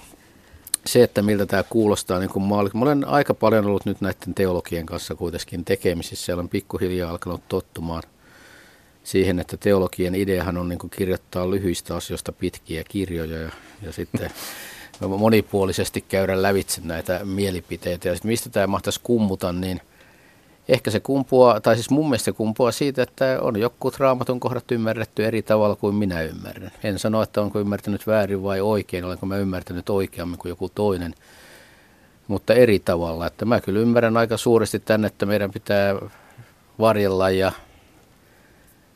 [0.87, 2.75] se, että miltä tämä kuulostaa niin kuin maallik.
[2.75, 8.03] Mä olen aika paljon ollut nyt näiden teologien kanssa kuitenkin tekemisissä olen pikkuhiljaa alkanut tottumaan
[9.05, 13.51] siihen, että teologien ideahan on niin kuin kirjoittaa lyhyistä asioista pitkiä kirjoja ja,
[13.83, 14.31] ja sitten
[15.19, 18.09] monipuolisesti käydä lävitse näitä mielipiteitä.
[18.09, 19.81] Ja sitten mistä tämä mahtaisi kummuta, niin
[20.69, 24.73] ehkä se kumpuaa, tai siis mun mielestä se kumpuaa siitä, että on joku raamatun kohdat
[24.73, 26.71] ymmärretty eri tavalla kuin minä ymmärrän.
[26.85, 31.15] En sano, että onko ymmärtänyt väärin vai oikein, olenko mä ymmärtänyt oikeammin kuin joku toinen,
[32.29, 33.27] mutta eri tavalla.
[33.27, 35.95] Että mä kyllä ymmärrän aika suuresti tänne, että meidän pitää
[36.79, 37.53] varjella ja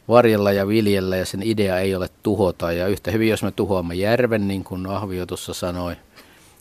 [0.09, 2.72] varjella ja viljellä ja sen idea ei ole tuhota.
[2.72, 5.96] Ja yhtä hyvin, jos me tuhoamme järven, niin kuin Ahvio tuossa sanoi,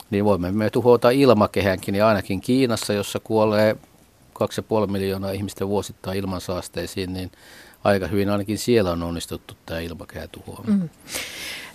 [0.09, 1.95] niin voimme me tuhota ilmakehänkin.
[1.95, 3.75] Ja ainakin Kiinassa, jossa kuolee
[4.85, 7.31] 2,5 miljoonaa ihmistä vuosittain ilmansaasteisiin, niin
[7.83, 10.79] aika hyvin ainakin siellä on onnistuttu tämä ilmakehä tuhoamaan.
[10.79, 10.89] Mm.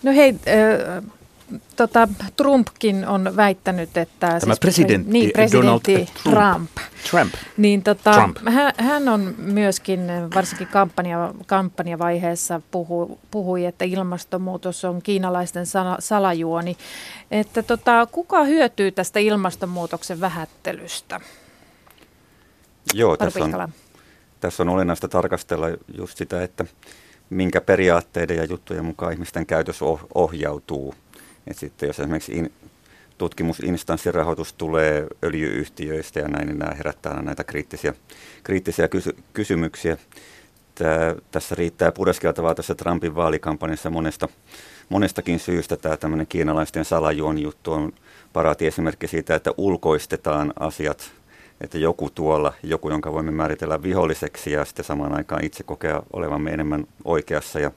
[0.03, 1.05] No hei, äh,
[1.77, 4.16] tota, Trumpkin on väittänyt, että...
[4.20, 6.70] Tämä siis, presidentti, niin, presidentti Donald Trump.
[6.70, 6.70] Trump.
[7.11, 7.35] Trump.
[7.57, 8.37] Niin tota, Trump.
[8.48, 10.00] Hän, hän on myöskin
[10.35, 16.77] varsinkin kampanja, kampanjavaiheessa puhu, puhui, että ilmastonmuutos on kiinalaisten sala, salajuoni.
[17.31, 21.20] Että tota, kuka hyötyy tästä ilmastonmuutoksen vähättelystä?
[22.92, 23.73] Joo, tässä on,
[24.40, 25.66] tässä on olennaista tarkastella
[25.99, 26.64] just sitä, että
[27.31, 30.94] minkä periaatteiden ja juttujen mukaan ihmisten käytös oh, ohjautuu.
[31.47, 32.53] Et sitten jos esimerkiksi in,
[33.18, 37.94] tutkimusinstanssirahoitus tulee öljyyhtiöistä ja näin, niin nämä herättää näitä kriittisiä,
[38.42, 39.97] kriittisiä kysy, kysymyksiä.
[40.75, 44.29] Tää, tässä riittää pureskeltavaa tässä Trumpin vaalikampanjassa monesta,
[44.88, 45.77] monestakin syystä.
[45.77, 47.92] Tämä tämmöinen kiinalaisten salajuon juttu on
[48.33, 51.12] paraati esimerkki siitä, että ulkoistetaan asiat
[51.61, 56.51] että joku tuolla, joku, jonka voimme määritellä viholliseksi ja sitten samaan aikaan itse kokea olevamme
[56.51, 57.71] enemmän oikeassa ja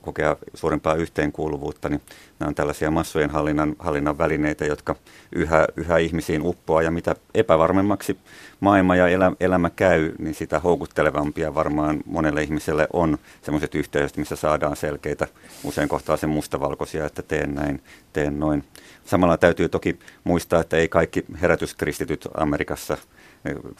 [0.00, 2.00] kokea suurempaa yhteenkuuluvuutta, niin
[2.38, 4.96] nämä on tällaisia massojen hallinnan, hallinnan välineitä, jotka
[5.32, 8.18] yhä, yhä ihmisiin uppoaa ja mitä epävarmemmaksi
[8.60, 14.36] maailma ja elä, elämä käy, niin sitä houkuttelevampia varmaan monelle ihmiselle on sellaiset yhteydet, missä
[14.36, 15.26] saadaan selkeitä,
[15.64, 18.64] usein kohtaa sen mustavalkoisia, että teen näin, teen noin.
[19.04, 22.96] Samalla täytyy toki muistaa, että ei kaikki herätyskristityt Amerikassa–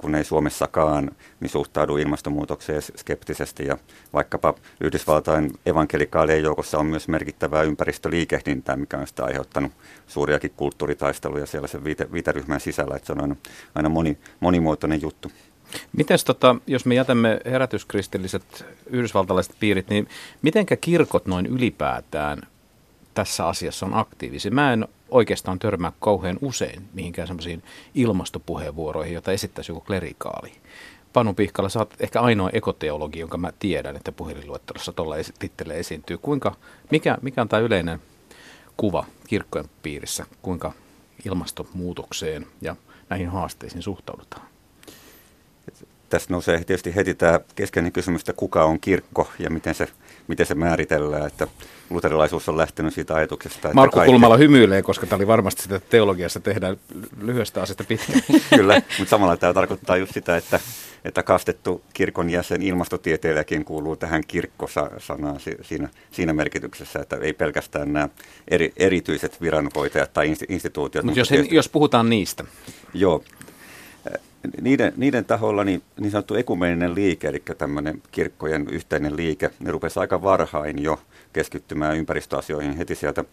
[0.00, 3.66] kun ei Suomessakaan, niin suhtaudu ilmastonmuutokseen skeptisesti.
[3.66, 3.78] Ja
[4.12, 9.72] vaikkapa Yhdysvaltain evankelikaalien joukossa on myös merkittävää ympäristöliikehdintää, mikä on sitä aiheuttanut
[10.06, 12.96] suuriakin kulttuuritaisteluja siellä sen viite, viiteryhmän sisällä.
[12.96, 13.36] Että se on aina,
[13.74, 15.32] aina moni, monimuotoinen juttu.
[15.96, 20.08] Miten tota, jos me jätämme herätyskristilliset yhdysvaltalaiset piirit, niin
[20.42, 22.42] mitenkä kirkot noin ylipäätään
[23.14, 24.50] tässä asiassa on aktiivisia?
[24.50, 27.62] Mä en oikeastaan törmää kauhean usein mihinkään semmoisiin
[27.94, 30.52] ilmastopuheenvuoroihin, joita esittäisi joku klerikaali.
[31.12, 36.18] Panu Pihkala, sä oot ehkä ainoa ekoteologi, jonka mä tiedän, että puhelinluettelossa tuolla tittele esiintyy.
[36.18, 36.56] Kuinka,
[36.90, 38.00] mikä, mikä on tämä yleinen
[38.76, 40.72] kuva kirkkojen piirissä, kuinka
[41.24, 42.76] ilmastonmuutokseen ja
[43.08, 44.46] näihin haasteisiin suhtaudutaan?
[46.08, 49.88] Tässä nousee tietysti heti tämä keskeinen kysymys, että kuka on kirkko ja miten se,
[50.28, 51.26] miten se määritellään.
[51.26, 51.46] Että
[51.90, 53.58] luterilaisuus on lähtenyt siitä ajatuksesta.
[53.58, 54.12] Että Markku kaikki...
[54.12, 56.76] Kulmala hymyilee, koska tämä oli varmasti sitä teologiassa tehdään
[57.20, 58.20] lyhyestä asiasta pitkään.
[58.56, 60.60] Kyllä, mutta samalla tämä tarkoittaa just sitä, että,
[61.04, 68.08] että kastettu kirkon jäsen ilmastotieteilijäkin kuuluu tähän kirkkosanaan siinä, siinä merkityksessä, että ei pelkästään nämä
[68.48, 71.04] eri, erityiset viranhoitajat tai instituutiot.
[71.04, 72.44] Mutta jos, jos puhutaan niistä.
[72.94, 73.24] Joo,
[74.60, 80.00] niiden, niiden taholla niin, niin sanottu ekumeninen liike, eli tämmöinen kirkkojen yhteinen liike, ne rupesi
[80.00, 81.00] aika varhain jo
[81.32, 83.24] keskittymään ympäristöasioihin heti sieltä.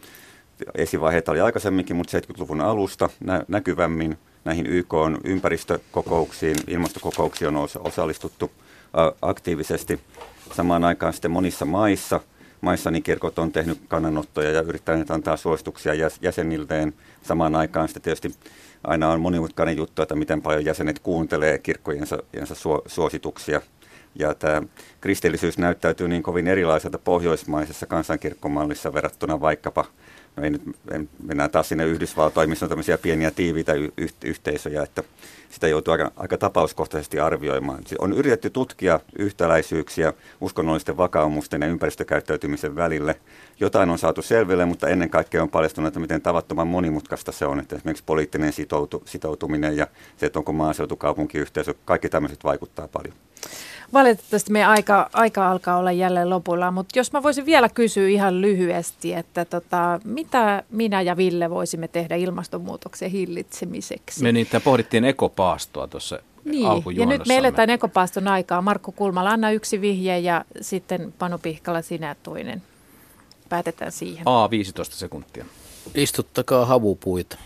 [0.75, 8.51] Esivaiheita oli aikaisemminkin, mutta 70-luvun alusta nä, näkyvämmin näihin YK on ympäristökokouksiin, ilmastokokouksiin on osallistuttu
[9.21, 9.99] aktiivisesti.
[10.53, 12.19] Samaan aikaan sitten monissa maissa,
[12.61, 16.93] maissa niin kirkot on tehnyt kannanottoja ja yrittäneet antaa suosituksia jäsenilleen.
[17.21, 18.35] Samaan aikaan sitten tietysti
[18.83, 22.17] aina on monimutkainen juttu, että miten paljon jäsenet kuuntelee kirkkojensa
[22.87, 23.61] suosituksia.
[24.15, 24.61] Ja tämä
[25.01, 29.85] kristillisyys näyttäytyy niin kovin erilaiselta pohjoismaisessa kansankirkkomallissa verrattuna vaikkapa,
[30.35, 30.61] no ei nyt,
[30.91, 33.91] en, mennään taas sinne Yhdysvaltoihin, missä on tämmöisiä pieniä tiiviitä y-
[34.25, 35.03] yhteisöjä, että
[35.49, 37.83] sitä joutuu aika, aika tapauskohtaisesti arvioimaan.
[37.99, 43.19] On yritetty tutkia yhtäläisyyksiä uskonnollisten vakaumusten ja ympäristökäyttäytymisen välille.
[43.59, 47.59] Jotain on saatu selville, mutta ennen kaikkea on paljastunut, että miten tavattoman monimutkaista se on.
[47.59, 49.87] Että esimerkiksi poliittinen sitoutu, sitoutuminen ja
[50.17, 53.13] se, että onko maaseutu, kaupunkiyhteisö, kaikki tämmöiset vaikuttaa paljon.
[53.93, 58.41] Valitettavasti meidän aika, aika alkaa olla jälleen lopulla, mutta jos mä voisin vielä kysyä ihan
[58.41, 64.23] lyhyesti, että tota, mitä minä ja Ville voisimme tehdä ilmastonmuutoksen hillitsemiseksi?
[64.23, 68.61] Me niitä pohdittiin ekopaastoa tuossa niin, ja nyt me eletään ekopaaston aikaa.
[68.61, 72.63] Markku Kulmala, anna yksi vihje ja sitten Panu Pihkala sinä toinen.
[73.49, 74.23] Päätetään siihen.
[74.25, 75.45] A, 15 sekuntia.
[75.95, 77.37] Istuttakaa havupuita.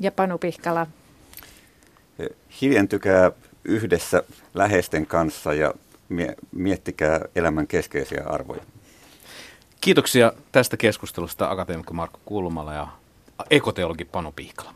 [0.00, 0.86] Ja Panu Pihkala.
[2.60, 3.32] Hiljentykää
[3.64, 4.22] yhdessä
[4.54, 5.74] läheisten kanssa ja
[6.52, 8.62] miettikää elämän keskeisiä arvoja.
[9.80, 12.88] Kiitoksia tästä keskustelusta akateemikko Markku Kulmala ja
[13.50, 14.74] ekoteologi Panu Pihkala.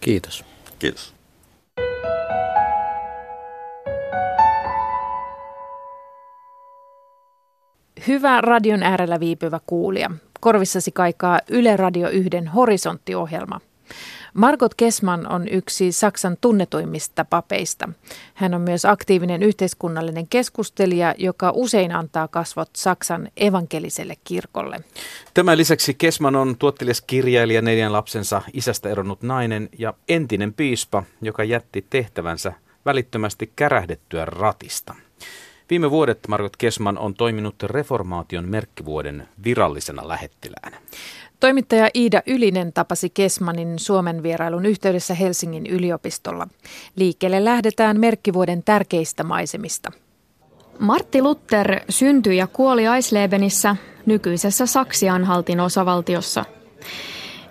[0.00, 0.44] Kiitos.
[0.78, 1.14] Kiitos.
[8.06, 10.10] Hyvä radion äärellä viipyvä kuulija.
[10.40, 13.60] Korvissasi kaikaa Yle Radio 1 horisonttiohjelma–
[14.34, 17.88] Margot Kesman on yksi Saksan tunnetuimmista papeista.
[18.34, 24.80] Hän on myös aktiivinen yhteiskunnallinen keskustelija, joka usein antaa kasvot Saksan evankeliselle kirkolle.
[25.34, 31.44] Tämän lisäksi Kesman on tuottelias kirjailija, neljän lapsensa isästä eronnut nainen ja entinen piispa, joka
[31.44, 32.52] jätti tehtävänsä
[32.84, 34.94] välittömästi kärähdettyä ratista.
[35.70, 40.80] Viime vuodet Margot Kesman on toiminut reformaation merkkivuoden virallisena lähettiläänä.
[41.40, 46.48] Toimittaja Iida Ylinen tapasi Kesmanin Suomen vierailun yhteydessä Helsingin yliopistolla.
[46.96, 49.92] Liikkeelle lähdetään merkkivuoden tärkeistä maisemista.
[50.78, 56.44] Martti Luther syntyi ja kuoli Aislebenissä, nykyisessä Saksianhaltin osavaltiossa.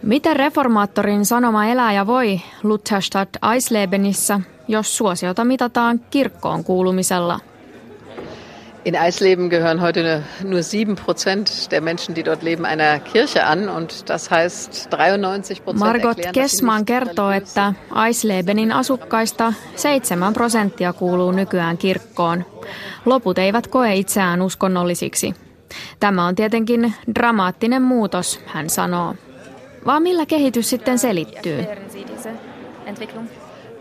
[0.04, 7.39] Miten reformaattorin sanoma elää ja voi Lutherstadt Aislebenissä, jos suosiota mitataan kirkkoon kuulumisella–
[8.86, 13.69] In Eisleben gehören heute nur sieben Prozent der Menschen, die dort leben, einer Kirche an.
[13.69, 17.74] Und das heißt 93 Prozent Margot Kessman kertoo, että
[18.06, 22.46] Eislebenin asukkaista 7 prosenttia kuuluu nykyään kirkkoon.
[23.06, 25.34] Loput eivät koe itseään uskonnollisiksi.
[26.00, 29.15] Tämä on tietenkin dramaattinen muutos, hän sanoo.
[29.86, 31.65] Vaan millä kehitys sitten selittyy?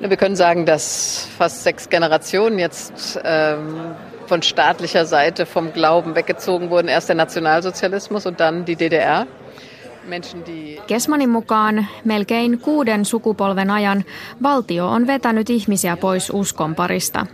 [0.00, 3.94] No, wir können sagen, dass fast sechs Generationen jetzt ähm,
[4.30, 6.88] von staatlicher Seite vom Glauben weggezogen wurden.
[6.88, 9.26] Erst der Nationalsozialismus und dann die DDR.
[10.86, 14.04] Kesmanin mukaan melkein kuuden sukupolven ajan
[14.42, 17.26] valtio on vetänyt ihmisiä pois uskon parista.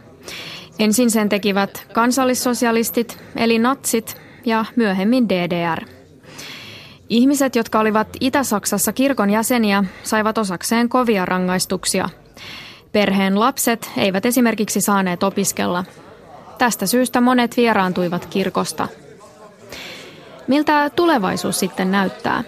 [0.78, 5.84] Ensin sen tekivät kansallissosialistit eli natsit ja myöhemmin DDR.
[7.08, 12.08] Ihmiset, jotka olivat Itä-Saksassa kirkon jäseniä, saivat osakseen kovia rangaistuksia.
[12.92, 15.84] Perheen lapset eivät esimerkiksi saaneet opiskella.
[16.58, 18.88] Tästä syystä monet vieraantuivat kirkosta.
[20.46, 22.44] Miltä tulevaisuus sitten näyttää?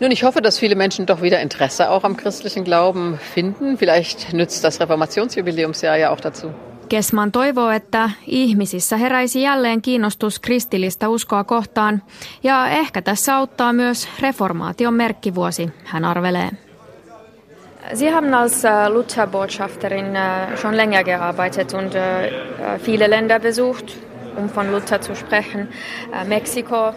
[0.00, 3.78] Nun, ich hoffe, dass viele Menschen doch wieder Interesse auch am christlichen Glauben finden.
[3.78, 6.50] Vielleicht nützt das Reformationsjubiläumsjahr ja auch dazu.
[6.88, 12.02] Kesman toivoo, että ihmisissä heräisi jälleen kiinnostus kristillistä uskoa kohtaan
[12.42, 16.50] ja ehkä tässä auttaa myös reformaation merkkivuosi, hän arvelee.
[17.94, 22.30] Sie haben als äh, Luther-Botschafterin äh, schon länger gearbeitet und äh,
[22.78, 23.96] viele Länder besucht
[24.36, 25.68] um von Luther zu sprechen.
[26.26, 26.94] Meksiko,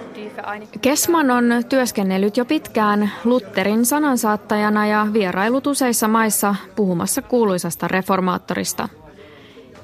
[0.82, 8.90] Kesman on työskennellyt jo pitkään Lutherin sanansaattajana ja vierailut useissa maissa puhumassa kuuluisasta reformaattorista.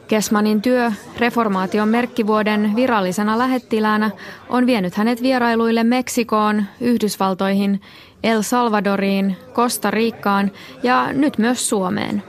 [0.07, 4.11] Kesmanin työ reformaation merkkivuoden virallisena lähettiläänä
[4.49, 7.81] on vienyt hänet vierailuille Meksikoon, Yhdysvaltoihin,
[8.23, 10.51] El Salvadoriin, Costa Ricaan
[10.83, 12.23] ja nyt myös Suomeen.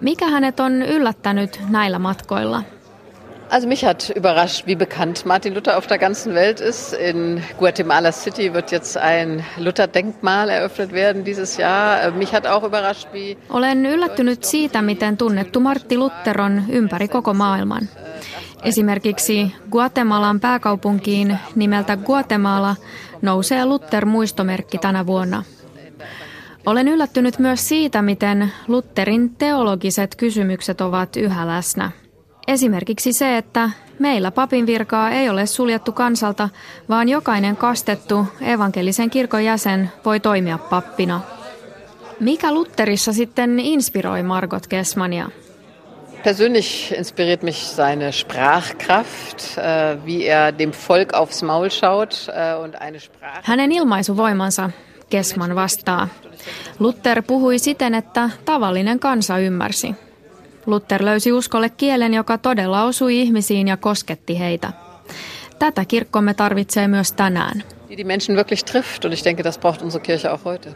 [0.00, 2.62] Mikä hänet on yllättänyt näillä matkoilla?
[3.50, 6.92] Also mich hat überrascht, wie bekannt Martin Luther auf der ganzen Welt ist.
[6.92, 12.10] In Guatemala City wird jetzt ein Luther-Denkmal eröffnet werden dieses Jahr.
[12.10, 13.38] Mich hat auch überrascht, wie...
[13.48, 17.88] Olen yllättynyt siitä, miten tunnettu Martti Luther on ympäri koko maailman.
[18.62, 22.76] Esimerkiksi Guatemalan pääkaupunkiin nimeltä Guatemala
[23.22, 25.44] nousee Luther-muistomerkki tänä vuonna.
[26.66, 31.90] Olen yllättynyt myös siitä, miten Lutherin teologiset kysymykset ovat yhä läsnä.
[32.48, 36.48] Esimerkiksi se, että meillä papin virkaa ei ole suljettu kansalta,
[36.88, 41.20] vaan jokainen kastettu evankelisen kirkon jäsen voi toimia pappina.
[42.20, 45.28] Mikä Lutterissa sitten inspiroi Margot Kessmania?
[46.22, 52.80] Persönlich inspiriert mich seine Sprachkraft, äh, wie er dem Volk aufs Maul schaut äh, und
[52.80, 53.42] eine Sprache.
[53.42, 54.70] Hänen ilmaisuvoimansa
[55.10, 56.08] Kessman vastaa.
[56.78, 59.94] Luther puhui siten, että tavallinen kansa ymmärsi.
[60.66, 64.72] Luther löysi uskolle kielen, joka todella osui ihmisiin ja kosketti heitä.
[65.58, 67.62] Tätä kirkkomme tarvitsee myös tänään.
[67.88, 70.74] Die die Menschen wirklich trifft und ich denke, das braucht unsere Kirche auch heute.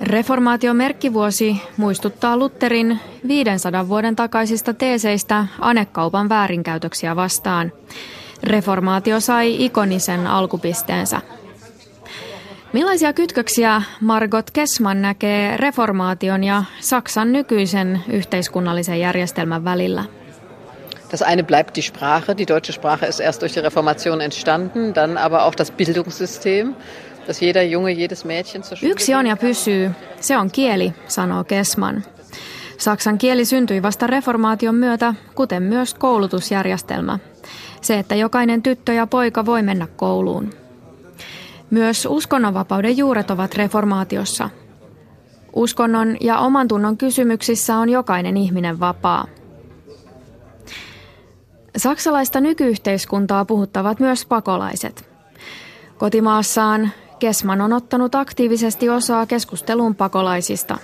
[0.00, 7.72] Reformaation merkkivuosi muistuttaa Lutherin 500 vuoden takaisista teeseistä anekaupan väärinkäytöksiä vastaan.
[8.42, 11.20] Reformaatio sai ikonisen alkupisteensä.
[12.72, 20.04] Millaisia kytköksiä Margot Kessman näkee reformaation ja Saksan nykyisen yhteiskunnallisen järjestelmän välillä?
[21.10, 22.36] Das eine bleibt die Sprache.
[22.38, 26.74] Die deutsche Sprache ist erst durch die Reformation entstanden, dann aber auch das Bildungssystem,
[28.82, 32.04] Yksi on ja pysyy, se on kieli, sanoo Kessman.
[32.78, 37.18] Saksan kieli syntyi vasta reformaation myötä, kuten myös koulutusjärjestelmä.
[37.80, 40.50] Se, että jokainen tyttö ja poika voi mennä kouluun.
[41.70, 44.50] Myös uskonnonvapauden juuret ovat reformaatiossa.
[45.52, 49.26] Uskonnon ja oman tunnon kysymyksissä on jokainen ihminen vapaa.
[51.76, 55.10] Saksalaista nykyyhteiskuntaa puhuttavat myös pakolaiset.
[55.98, 60.78] Kotimaassaan Kesman on ottanut aktiivisesti osaa keskusteluun pakolaisista.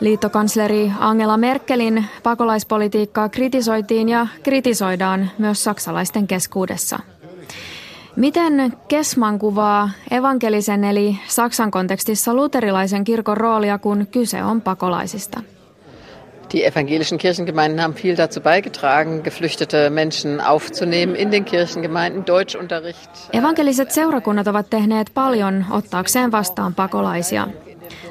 [0.00, 6.98] Liittokansleri Angela Merkelin pakolaispolitiikkaa kritisoitiin ja kritisoidaan myös saksalaisten keskuudessa–
[8.16, 15.40] Miten Kesman kuvaa evankelisen eli Saksan kontekstissa luterilaisen kirkon roolia, kun kyse on pakolaisista?
[16.52, 23.10] Die evangelischen Kirchengemeinden haben viel dazu beigetragen, geflüchtete Menschen aufzunehmen in den Kirchengemeinden, Deutschunterricht.
[23.32, 27.48] Evankeliset seurakunnat ovat tehneet paljon ottaakseen vastaan pakolaisia.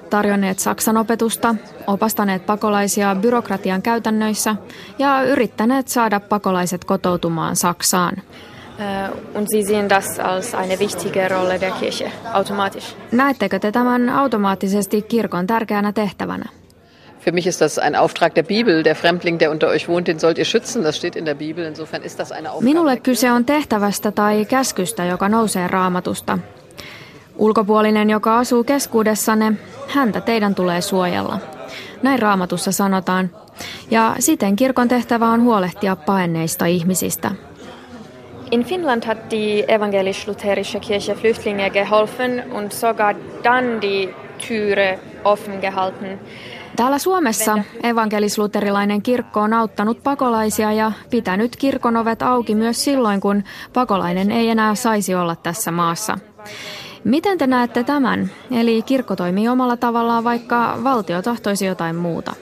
[0.09, 1.55] Tarjonneet Saksan opetusta,
[1.87, 4.55] opastaneet pakolaisia byrokratian käytännöissä
[4.99, 8.15] ja yrittäneet saada pakolaiset kotoutumaan Saksaan.
[8.79, 12.95] Äh, und Sie sehen das als eine wichtige Rolle der Kirche, automatisch.
[13.11, 16.62] Näettekö te tämän automaattisesti kirkon tärkeänä tehtävänä?
[17.23, 18.83] Für mich ist das ein Auftrag der Bibel.
[18.83, 20.83] Der Fremdling, der unter euch wohnt, den sollt ihr schützen.
[20.83, 21.65] Das steht in der Bibel.
[21.65, 22.65] Insofern ist das eine Aufgabe.
[22.65, 26.39] Minulle kyse on tehtävästä tai käskystä, joka nousee raamatusta.
[27.35, 29.53] Ulkopuolinen, joka asuu keskuudessanne,
[29.87, 31.39] häntä teidän tulee suojella.
[32.01, 33.29] Näin raamatussa sanotaan.
[33.91, 37.31] Ja siten kirkon tehtävä on huolehtia paenneista ihmisistä.
[38.51, 44.09] In Finnland hat die evangelisch-lutherische Kirche Flüchtlinge geholfen und sogar dann die
[44.47, 46.19] Türe offen gehalten.
[46.75, 53.43] Täällä Suomessa evankelisluterilainen kirkko on auttanut pakolaisia ja pitänyt kirkon ovet auki myös silloin, kun
[53.73, 56.17] pakolainen ei enää saisi olla tässä maassa.
[57.03, 58.31] Miten te näette tämän?
[58.51, 62.35] Eli kirkko toimii omalla tavallaan, vaikka valtio tahtoisi jotain muuta.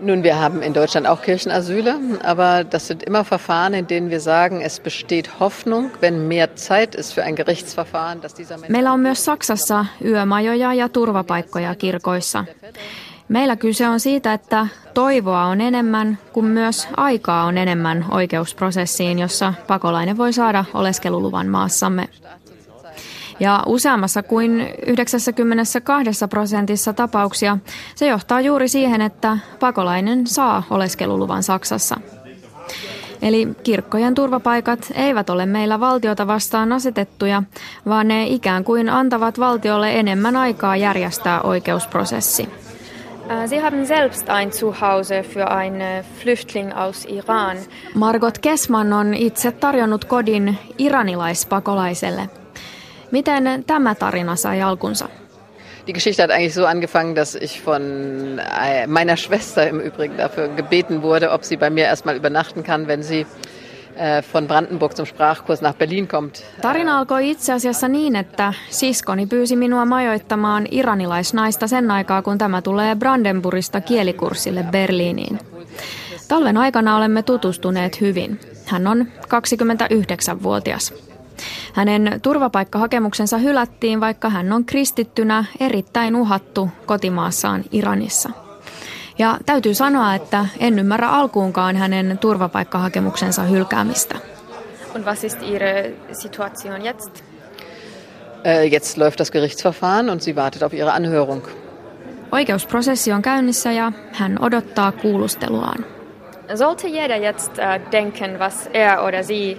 [0.00, 4.20] Nun, wir haben in Deutschland auch Kirchenasyle, aber das sind immer Verfahren, in denen wir
[4.20, 8.70] sagen, es besteht Hoffnung, wenn mehr Zeit ist für ein Gerichtsverfahren, dass dieser Mensch...
[8.70, 12.44] Meillä on myös Saksassa yömajoja ja turvapaikkoja kirkoissa.
[13.30, 19.54] Meillä kyse on siitä, että toivoa on enemmän, kun myös aikaa on enemmän oikeusprosessiin, jossa
[19.66, 22.08] pakolainen voi saada oleskeluluvan maassamme.
[23.40, 27.58] Ja useammassa kuin 92 prosentissa tapauksia
[27.94, 31.96] se johtaa juuri siihen, että pakolainen saa oleskeluluvan Saksassa.
[33.22, 37.42] Eli kirkkojen turvapaikat eivät ole meillä valtiota vastaan asetettuja,
[37.86, 42.48] vaan ne ikään kuin antavat valtiolle enemmän aikaa järjestää oikeusprosessi.
[43.30, 47.56] Äh, Sie haben selbst ein Zuhause für einen Flüchtling aus Iran.
[47.94, 52.28] Margot Kesman on itse tarjonnut kodin iranilaispakolaiselle–
[53.10, 55.08] Miten tämä tarina sai alkunsa?
[55.86, 60.48] Die Geschichte hat eigentlich so angefangen, dass ich von äh, meiner Schwester im Übrigen dafür
[60.48, 63.26] gebeten wurde, ob sie bei mir erstmal übernachten kann, wenn sie äh,
[64.34, 66.44] von Brandenburg zum Sprachkurs nach Berlin kommt.
[66.62, 72.62] Tarina alkoi itse asiassa niin, että siskoni pyysi minua majoittamaan iranilaisnaista sen aikaa, kun tämä
[72.62, 75.38] tulee Brandenburgista kielikurssille Berliiniin.
[76.28, 78.40] Talven aikana olemme tutustuneet hyvin.
[78.66, 80.94] Hän on 29-vuotias.
[81.72, 88.30] Hänen turvapaikkahakemuksensa hylättiin, vaikka hän on kristittynä erittäin uhattu kotimaassaan Iranissa.
[89.18, 94.14] Ja täytyy sanoa, että en ymmärrä alkuunkaan hänen turvapaikkahakemuksensa hylkäämistä.
[94.94, 97.24] Und was ist Ihre Situation jetzt?
[98.46, 101.42] Äh, jetzt läuft das Gerichtsverfahren und sie wartet auf ihre Anhörung.
[102.32, 105.86] Oikeusprosessi on käynnissä ja hän odottaa kuulusteluaan.
[106.54, 109.56] Sollte jeder jetzt äh, denken, was er oder sie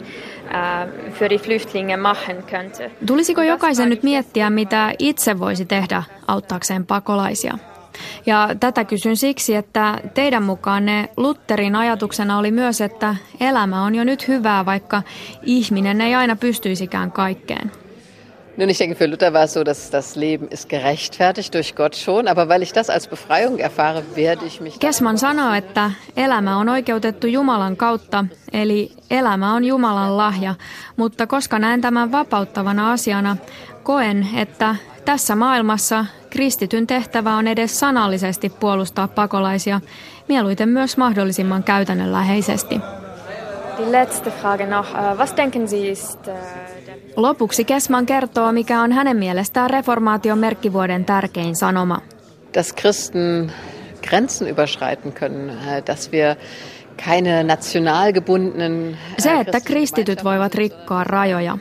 [0.51, 2.91] Äh, für die Flüchtlinge machen könnte.
[3.05, 7.57] Tulisiko jokaisen nyt miettiä, mitä itse voisi tehdä auttaakseen pakolaisia?
[8.25, 10.83] Ja tätä kysyn siksi, että teidän mukaan
[11.17, 15.03] Lutterin ajatuksena oli myös, että elämä on jo nyt hyvää, vaikka
[15.43, 17.71] ihminen ei aina pystyisikään kaikkeen.
[18.57, 21.95] Nun, ich denke, für Luther war es so, dass das Leben ist gerechtfertigt durch Gott
[21.95, 24.79] schon, aber weil ich das als Befreiung erfahre, werde ich mich...
[24.79, 30.55] Kesman sanoo, että elämä on oikeutettu Jumalan kautta, eli elämä on Jumalan lahja,
[30.97, 33.37] mutta koska näen tämän vapauttavana asiana,
[33.83, 34.75] koen, että
[35.05, 39.81] tässä maailmassa kristityn tehtävä on edes sanallisesti puolustaa pakolaisia,
[40.27, 42.75] mieluiten myös mahdollisimman käytännönläheisesti.
[42.75, 43.01] Äh.
[46.27, 46.45] Äh,
[47.15, 52.01] Lopuksi Kesman kertoo, mikä on hänen mielestään reformaation merkkivuoden tärkein sanoma.
[52.53, 53.51] Dass Christen
[54.09, 56.35] Grenzen überschreiten können, äh, dass wir.
[59.19, 61.57] Se, että kristityt voivat rikkoa rajoja.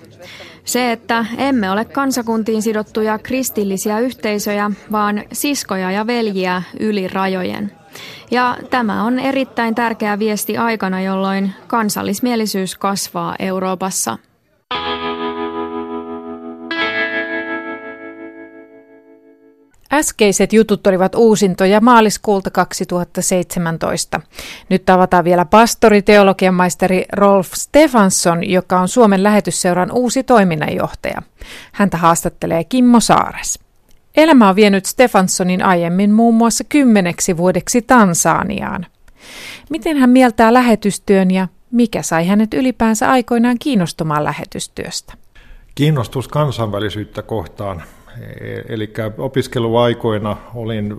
[0.64, 7.72] Se, että emme ole kansakuntiin sidottuja kristillisiä yhteisöjä, vaan siskoja ja veljiä yli rajojen.
[8.30, 14.18] Ja tämä on erittäin tärkeä viesti aikana, jolloin kansallismielisyys kasvaa Euroopassa.
[19.92, 24.20] Äskeiset jutut olivat uusintoja maaliskuulta 2017.
[24.68, 31.22] Nyt tavataan vielä pastori, teologian maisteri Rolf Stefansson, joka on Suomen lähetysseuran uusi toiminnanjohtaja.
[31.72, 33.58] Häntä haastattelee Kimmo Saares.
[34.16, 38.86] Elämä on vienyt Stefanssonin aiemmin muun muassa kymmeneksi vuodeksi Tansaniaan.
[39.70, 45.14] Miten hän mieltää lähetystyön ja mikä sai hänet ylipäänsä aikoinaan kiinnostumaan lähetystyöstä?
[45.74, 47.82] Kiinnostus kansainvälisyyttä kohtaan.
[48.20, 50.96] E, eli opiskeluaikoina olin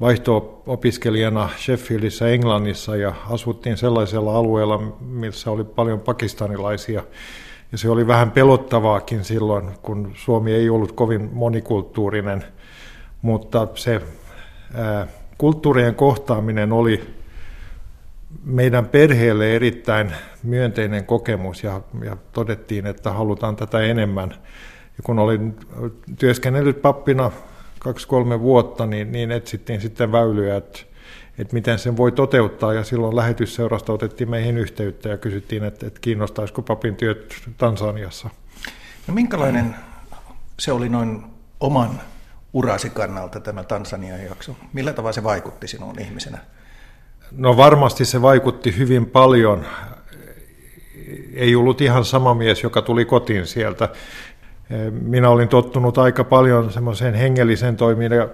[0.00, 7.02] vaihto-opiskelijana Sheffieldissä Englannissa ja asuttiin sellaisella alueella, missä oli paljon pakistanilaisia
[7.72, 12.44] ja se oli vähän pelottavaakin silloin, kun Suomi ei ollut kovin monikulttuurinen,
[13.22, 14.00] mutta se
[15.38, 17.14] kulttuurien kohtaaminen oli
[18.44, 24.34] meidän perheelle erittäin myönteinen kokemus ja, ja todettiin, että halutaan tätä enemmän.
[25.00, 25.56] Ja kun olin
[26.18, 27.30] työskennellyt pappina
[27.78, 30.80] kaksi-kolme vuotta, niin, niin etsittiin sitten väylyjä, että
[31.38, 32.72] että miten sen voi toteuttaa.
[32.72, 38.30] Ja silloin lähetysseurasta otettiin meihin yhteyttä ja kysyttiin, että, että kiinnostaisiko papin työt Tansaniassa.
[39.06, 39.74] No minkälainen
[40.58, 41.22] se oli noin
[41.60, 42.00] oman
[42.52, 44.56] urasi kannalta tämä Tansanian jakso?
[44.72, 46.38] Millä tavalla se vaikutti sinuun ihmisenä?
[47.30, 49.66] No varmasti se vaikutti hyvin paljon.
[51.34, 53.88] Ei ollut ihan sama mies, joka tuli kotiin sieltä.
[55.02, 57.76] Minä olin tottunut aika paljon semmoiseen hengelliseen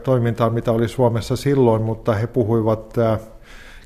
[0.04, 2.94] toimintaan, mitä oli Suomessa silloin, mutta he puhuivat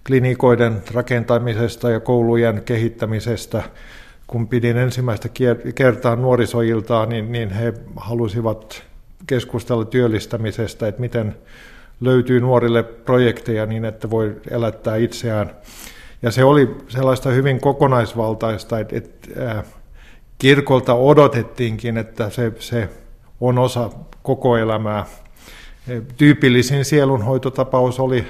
[0.07, 3.63] klinikoiden rakentamisesta ja koulujen kehittämisestä.
[4.27, 5.29] Kun pidin ensimmäistä
[5.75, 8.83] kertaa nuorisoiltaa, niin, niin he halusivat
[9.27, 11.37] keskustella työllistämisestä, että miten
[12.01, 15.51] löytyy nuorille projekteja niin, että voi elättää itseään.
[16.23, 19.65] Ja se oli sellaista hyvin kokonaisvaltaista, että, että
[20.41, 22.89] kirkolta odotettiinkin, että se, se
[23.41, 23.91] on osa
[24.23, 25.07] koko elämää.
[26.17, 28.27] Tyypillisin sielunhoitotapaus oli,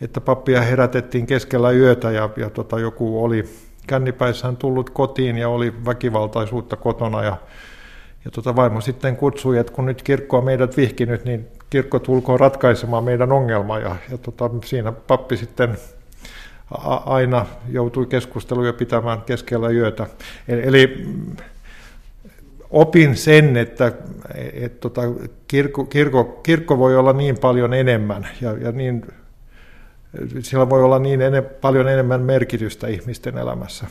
[0.00, 3.44] että pappia herätettiin keskellä yötä ja, ja tota, joku oli
[3.86, 7.36] kännipäissään tullut kotiin ja oli väkivaltaisuutta kotona ja,
[8.24, 12.40] ja tota, vaimo sitten kutsui, että kun nyt kirkko on meidät vihkinyt, niin kirkko tulkoon
[12.40, 15.76] ratkaisemaan meidän ongelmaa ja, ja tota, siinä pappi sitten
[17.06, 20.06] aina joutui keskusteluja pitämään keskellä yötä.
[20.48, 21.06] Eli
[22.70, 23.92] opin sen, että
[24.52, 25.02] et, tota,
[25.48, 29.06] kirkko, kirkko, kirkko voi olla niin paljon enemmän ja, ja niin,
[30.40, 33.86] sillä voi olla niin ene, paljon enemmän merkitystä ihmisten elämässä.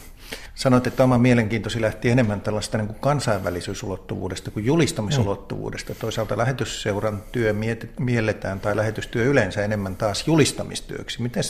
[0.55, 5.95] Sanoit, että oma mielenkiintosi lähti enemmän tällaista niin kuin kansainvälisyysulottuvuudesta kuin julistamisulottuvuudesta.
[5.95, 7.55] Toisaalta lähetysseuran työ
[7.99, 11.21] mielletään tai lähetystyö yleensä enemmän taas julistamistyöksi.
[11.21, 11.43] Miten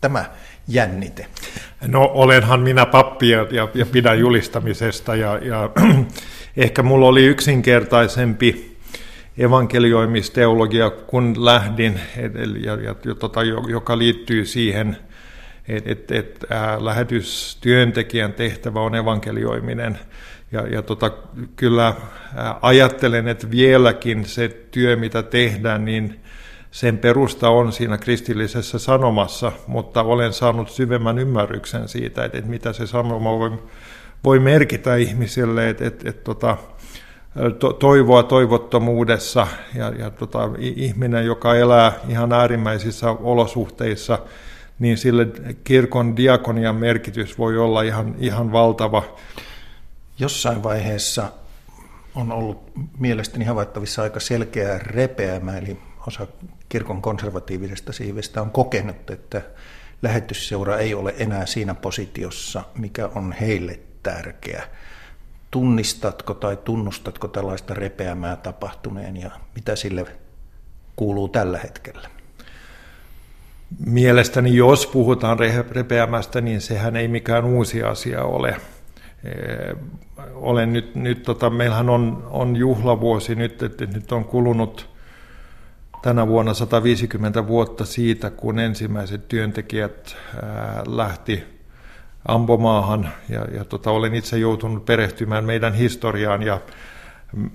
[0.00, 0.24] tämä
[0.68, 1.26] jännite?
[1.86, 5.70] No olenhan minä pappi ja, ja, ja pidän julistamisesta ja, ja
[6.56, 8.76] ehkä mulla oli yksinkertaisempi
[9.38, 12.00] evankelioimisteologia, kun lähdin,
[12.64, 14.96] ja, ja, ja, tota, joka liittyy siihen,
[15.68, 16.44] että et, et,
[16.78, 19.98] lähetystyöntekijän tehtävä on evankelioiminen.
[20.52, 21.10] Ja, ja tota,
[21.56, 21.94] kyllä
[22.62, 26.20] ajattelen, että vieläkin se työ, mitä tehdään, niin
[26.70, 32.72] sen perusta on siinä kristillisessä sanomassa, mutta olen saanut syvemmän ymmärryksen siitä, että, että mitä
[32.72, 33.52] se sanoma voi,
[34.24, 36.56] voi merkitä ihmisille, että, että, että tota,
[37.58, 44.18] to, toivoa toivottomuudessa ja, ja tota, ihminen, joka elää ihan äärimmäisissä olosuhteissa,
[44.78, 45.28] niin sille
[45.64, 49.02] kirkon diakonian merkitys voi olla ihan, ihan valtava.
[50.18, 51.28] Jossain vaiheessa
[52.14, 56.26] on ollut mielestäni havaittavissa aika selkeää repeämä, eli osa
[56.68, 59.42] kirkon konservatiivisesta siivestä on kokenut, että
[60.02, 64.62] lähetysseura ei ole enää siinä positiossa, mikä on heille tärkeä.
[65.50, 70.06] Tunnistatko tai tunnustatko tällaista repeämää tapahtuneen ja mitä sille
[70.96, 72.08] kuuluu tällä hetkellä?
[73.86, 75.38] Mielestäni jos puhutaan
[75.70, 78.56] repeämästä, niin sehän ei mikään uusi asia ole.
[80.34, 84.89] Olen nyt, nyt tota, meillähän on, on juhlavuosi nyt, että nyt on kulunut
[86.02, 90.16] tänä vuonna 150 vuotta siitä, kun ensimmäiset työntekijät
[90.86, 91.44] lähti
[92.28, 96.60] Ambomaahan ja, ja tota, olen itse joutunut perehtymään meidän historiaan ja
[97.36, 97.50] mm,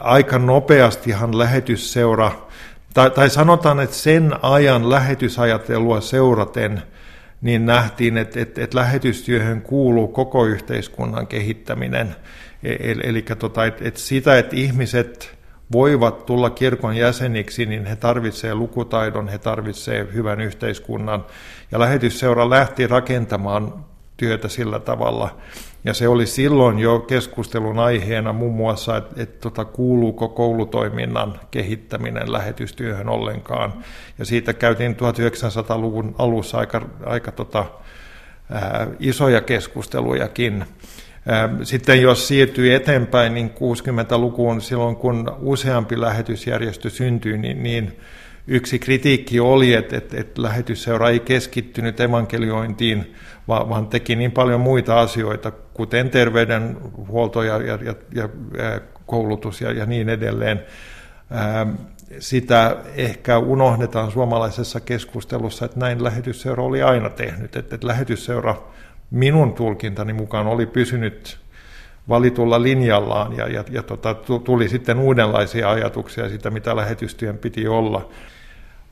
[0.00, 2.32] aika nopeastihan lähetysseura,
[2.94, 6.82] tai, tai sanotaan, että sen ajan lähetysajattelua seuraten,
[7.42, 12.16] niin nähtiin, että, että, että lähetystyöhön kuuluu koko yhteiskunnan kehittäminen.
[12.62, 15.41] Eli, eli tota, että, että sitä, että ihmiset
[15.72, 21.24] voivat tulla kirkon jäseniksi, niin he tarvitsevat lukutaidon, he tarvitsevat hyvän yhteiskunnan.
[21.72, 23.84] Ja lähetysseura lähti rakentamaan
[24.16, 25.36] työtä sillä tavalla.
[25.84, 32.32] Ja se oli silloin jo keskustelun aiheena muun muassa, että, että tota, kuuluuko koulutoiminnan kehittäminen
[32.32, 33.72] lähetystyöhön ollenkaan.
[34.18, 37.64] Ja siitä käytiin 1900-luvun alussa aika, aika tota,
[38.50, 40.64] ää, isoja keskustelujakin.
[41.62, 47.98] Sitten jos siirtyy eteenpäin, niin 60-lukuun silloin, kun useampi lähetysjärjestö syntyi, niin, niin
[48.46, 53.14] yksi kritiikki oli, että, että, että lähetysseura ei keskittynyt evankeliointiin,
[53.48, 58.28] vaan, vaan teki niin paljon muita asioita, kuten terveydenhuolto ja, ja, ja, ja
[59.06, 60.62] koulutus ja, ja niin edelleen.
[62.18, 68.62] Sitä ehkä unohdetaan suomalaisessa keskustelussa, että näin lähetysseura oli aina tehnyt, että, että lähetysseura
[69.12, 71.38] minun tulkintani mukaan oli pysynyt
[72.08, 78.08] valitulla linjallaan ja, ja, ja tota, tuli sitten uudenlaisia ajatuksia siitä, mitä lähetystyön piti olla.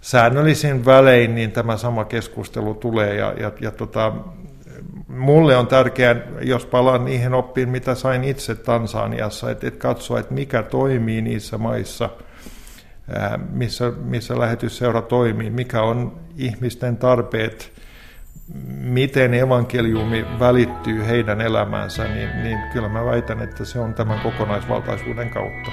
[0.00, 4.12] Säännöllisin välein niin tämä sama keskustelu tulee ja, ja, ja tota,
[5.08, 10.34] mulle on tärkeää, jos palaan niihin oppiin, mitä sain itse Tansaniassa, että et katsoa, että
[10.34, 12.10] mikä toimii niissä maissa,
[13.52, 17.72] missä, missä lähetysseura toimii, mikä on ihmisten tarpeet
[18.80, 25.30] miten evankeliumi välittyy heidän elämäänsä, niin, niin kyllä mä väitän, että se on tämän kokonaisvaltaisuuden
[25.30, 25.70] kautta.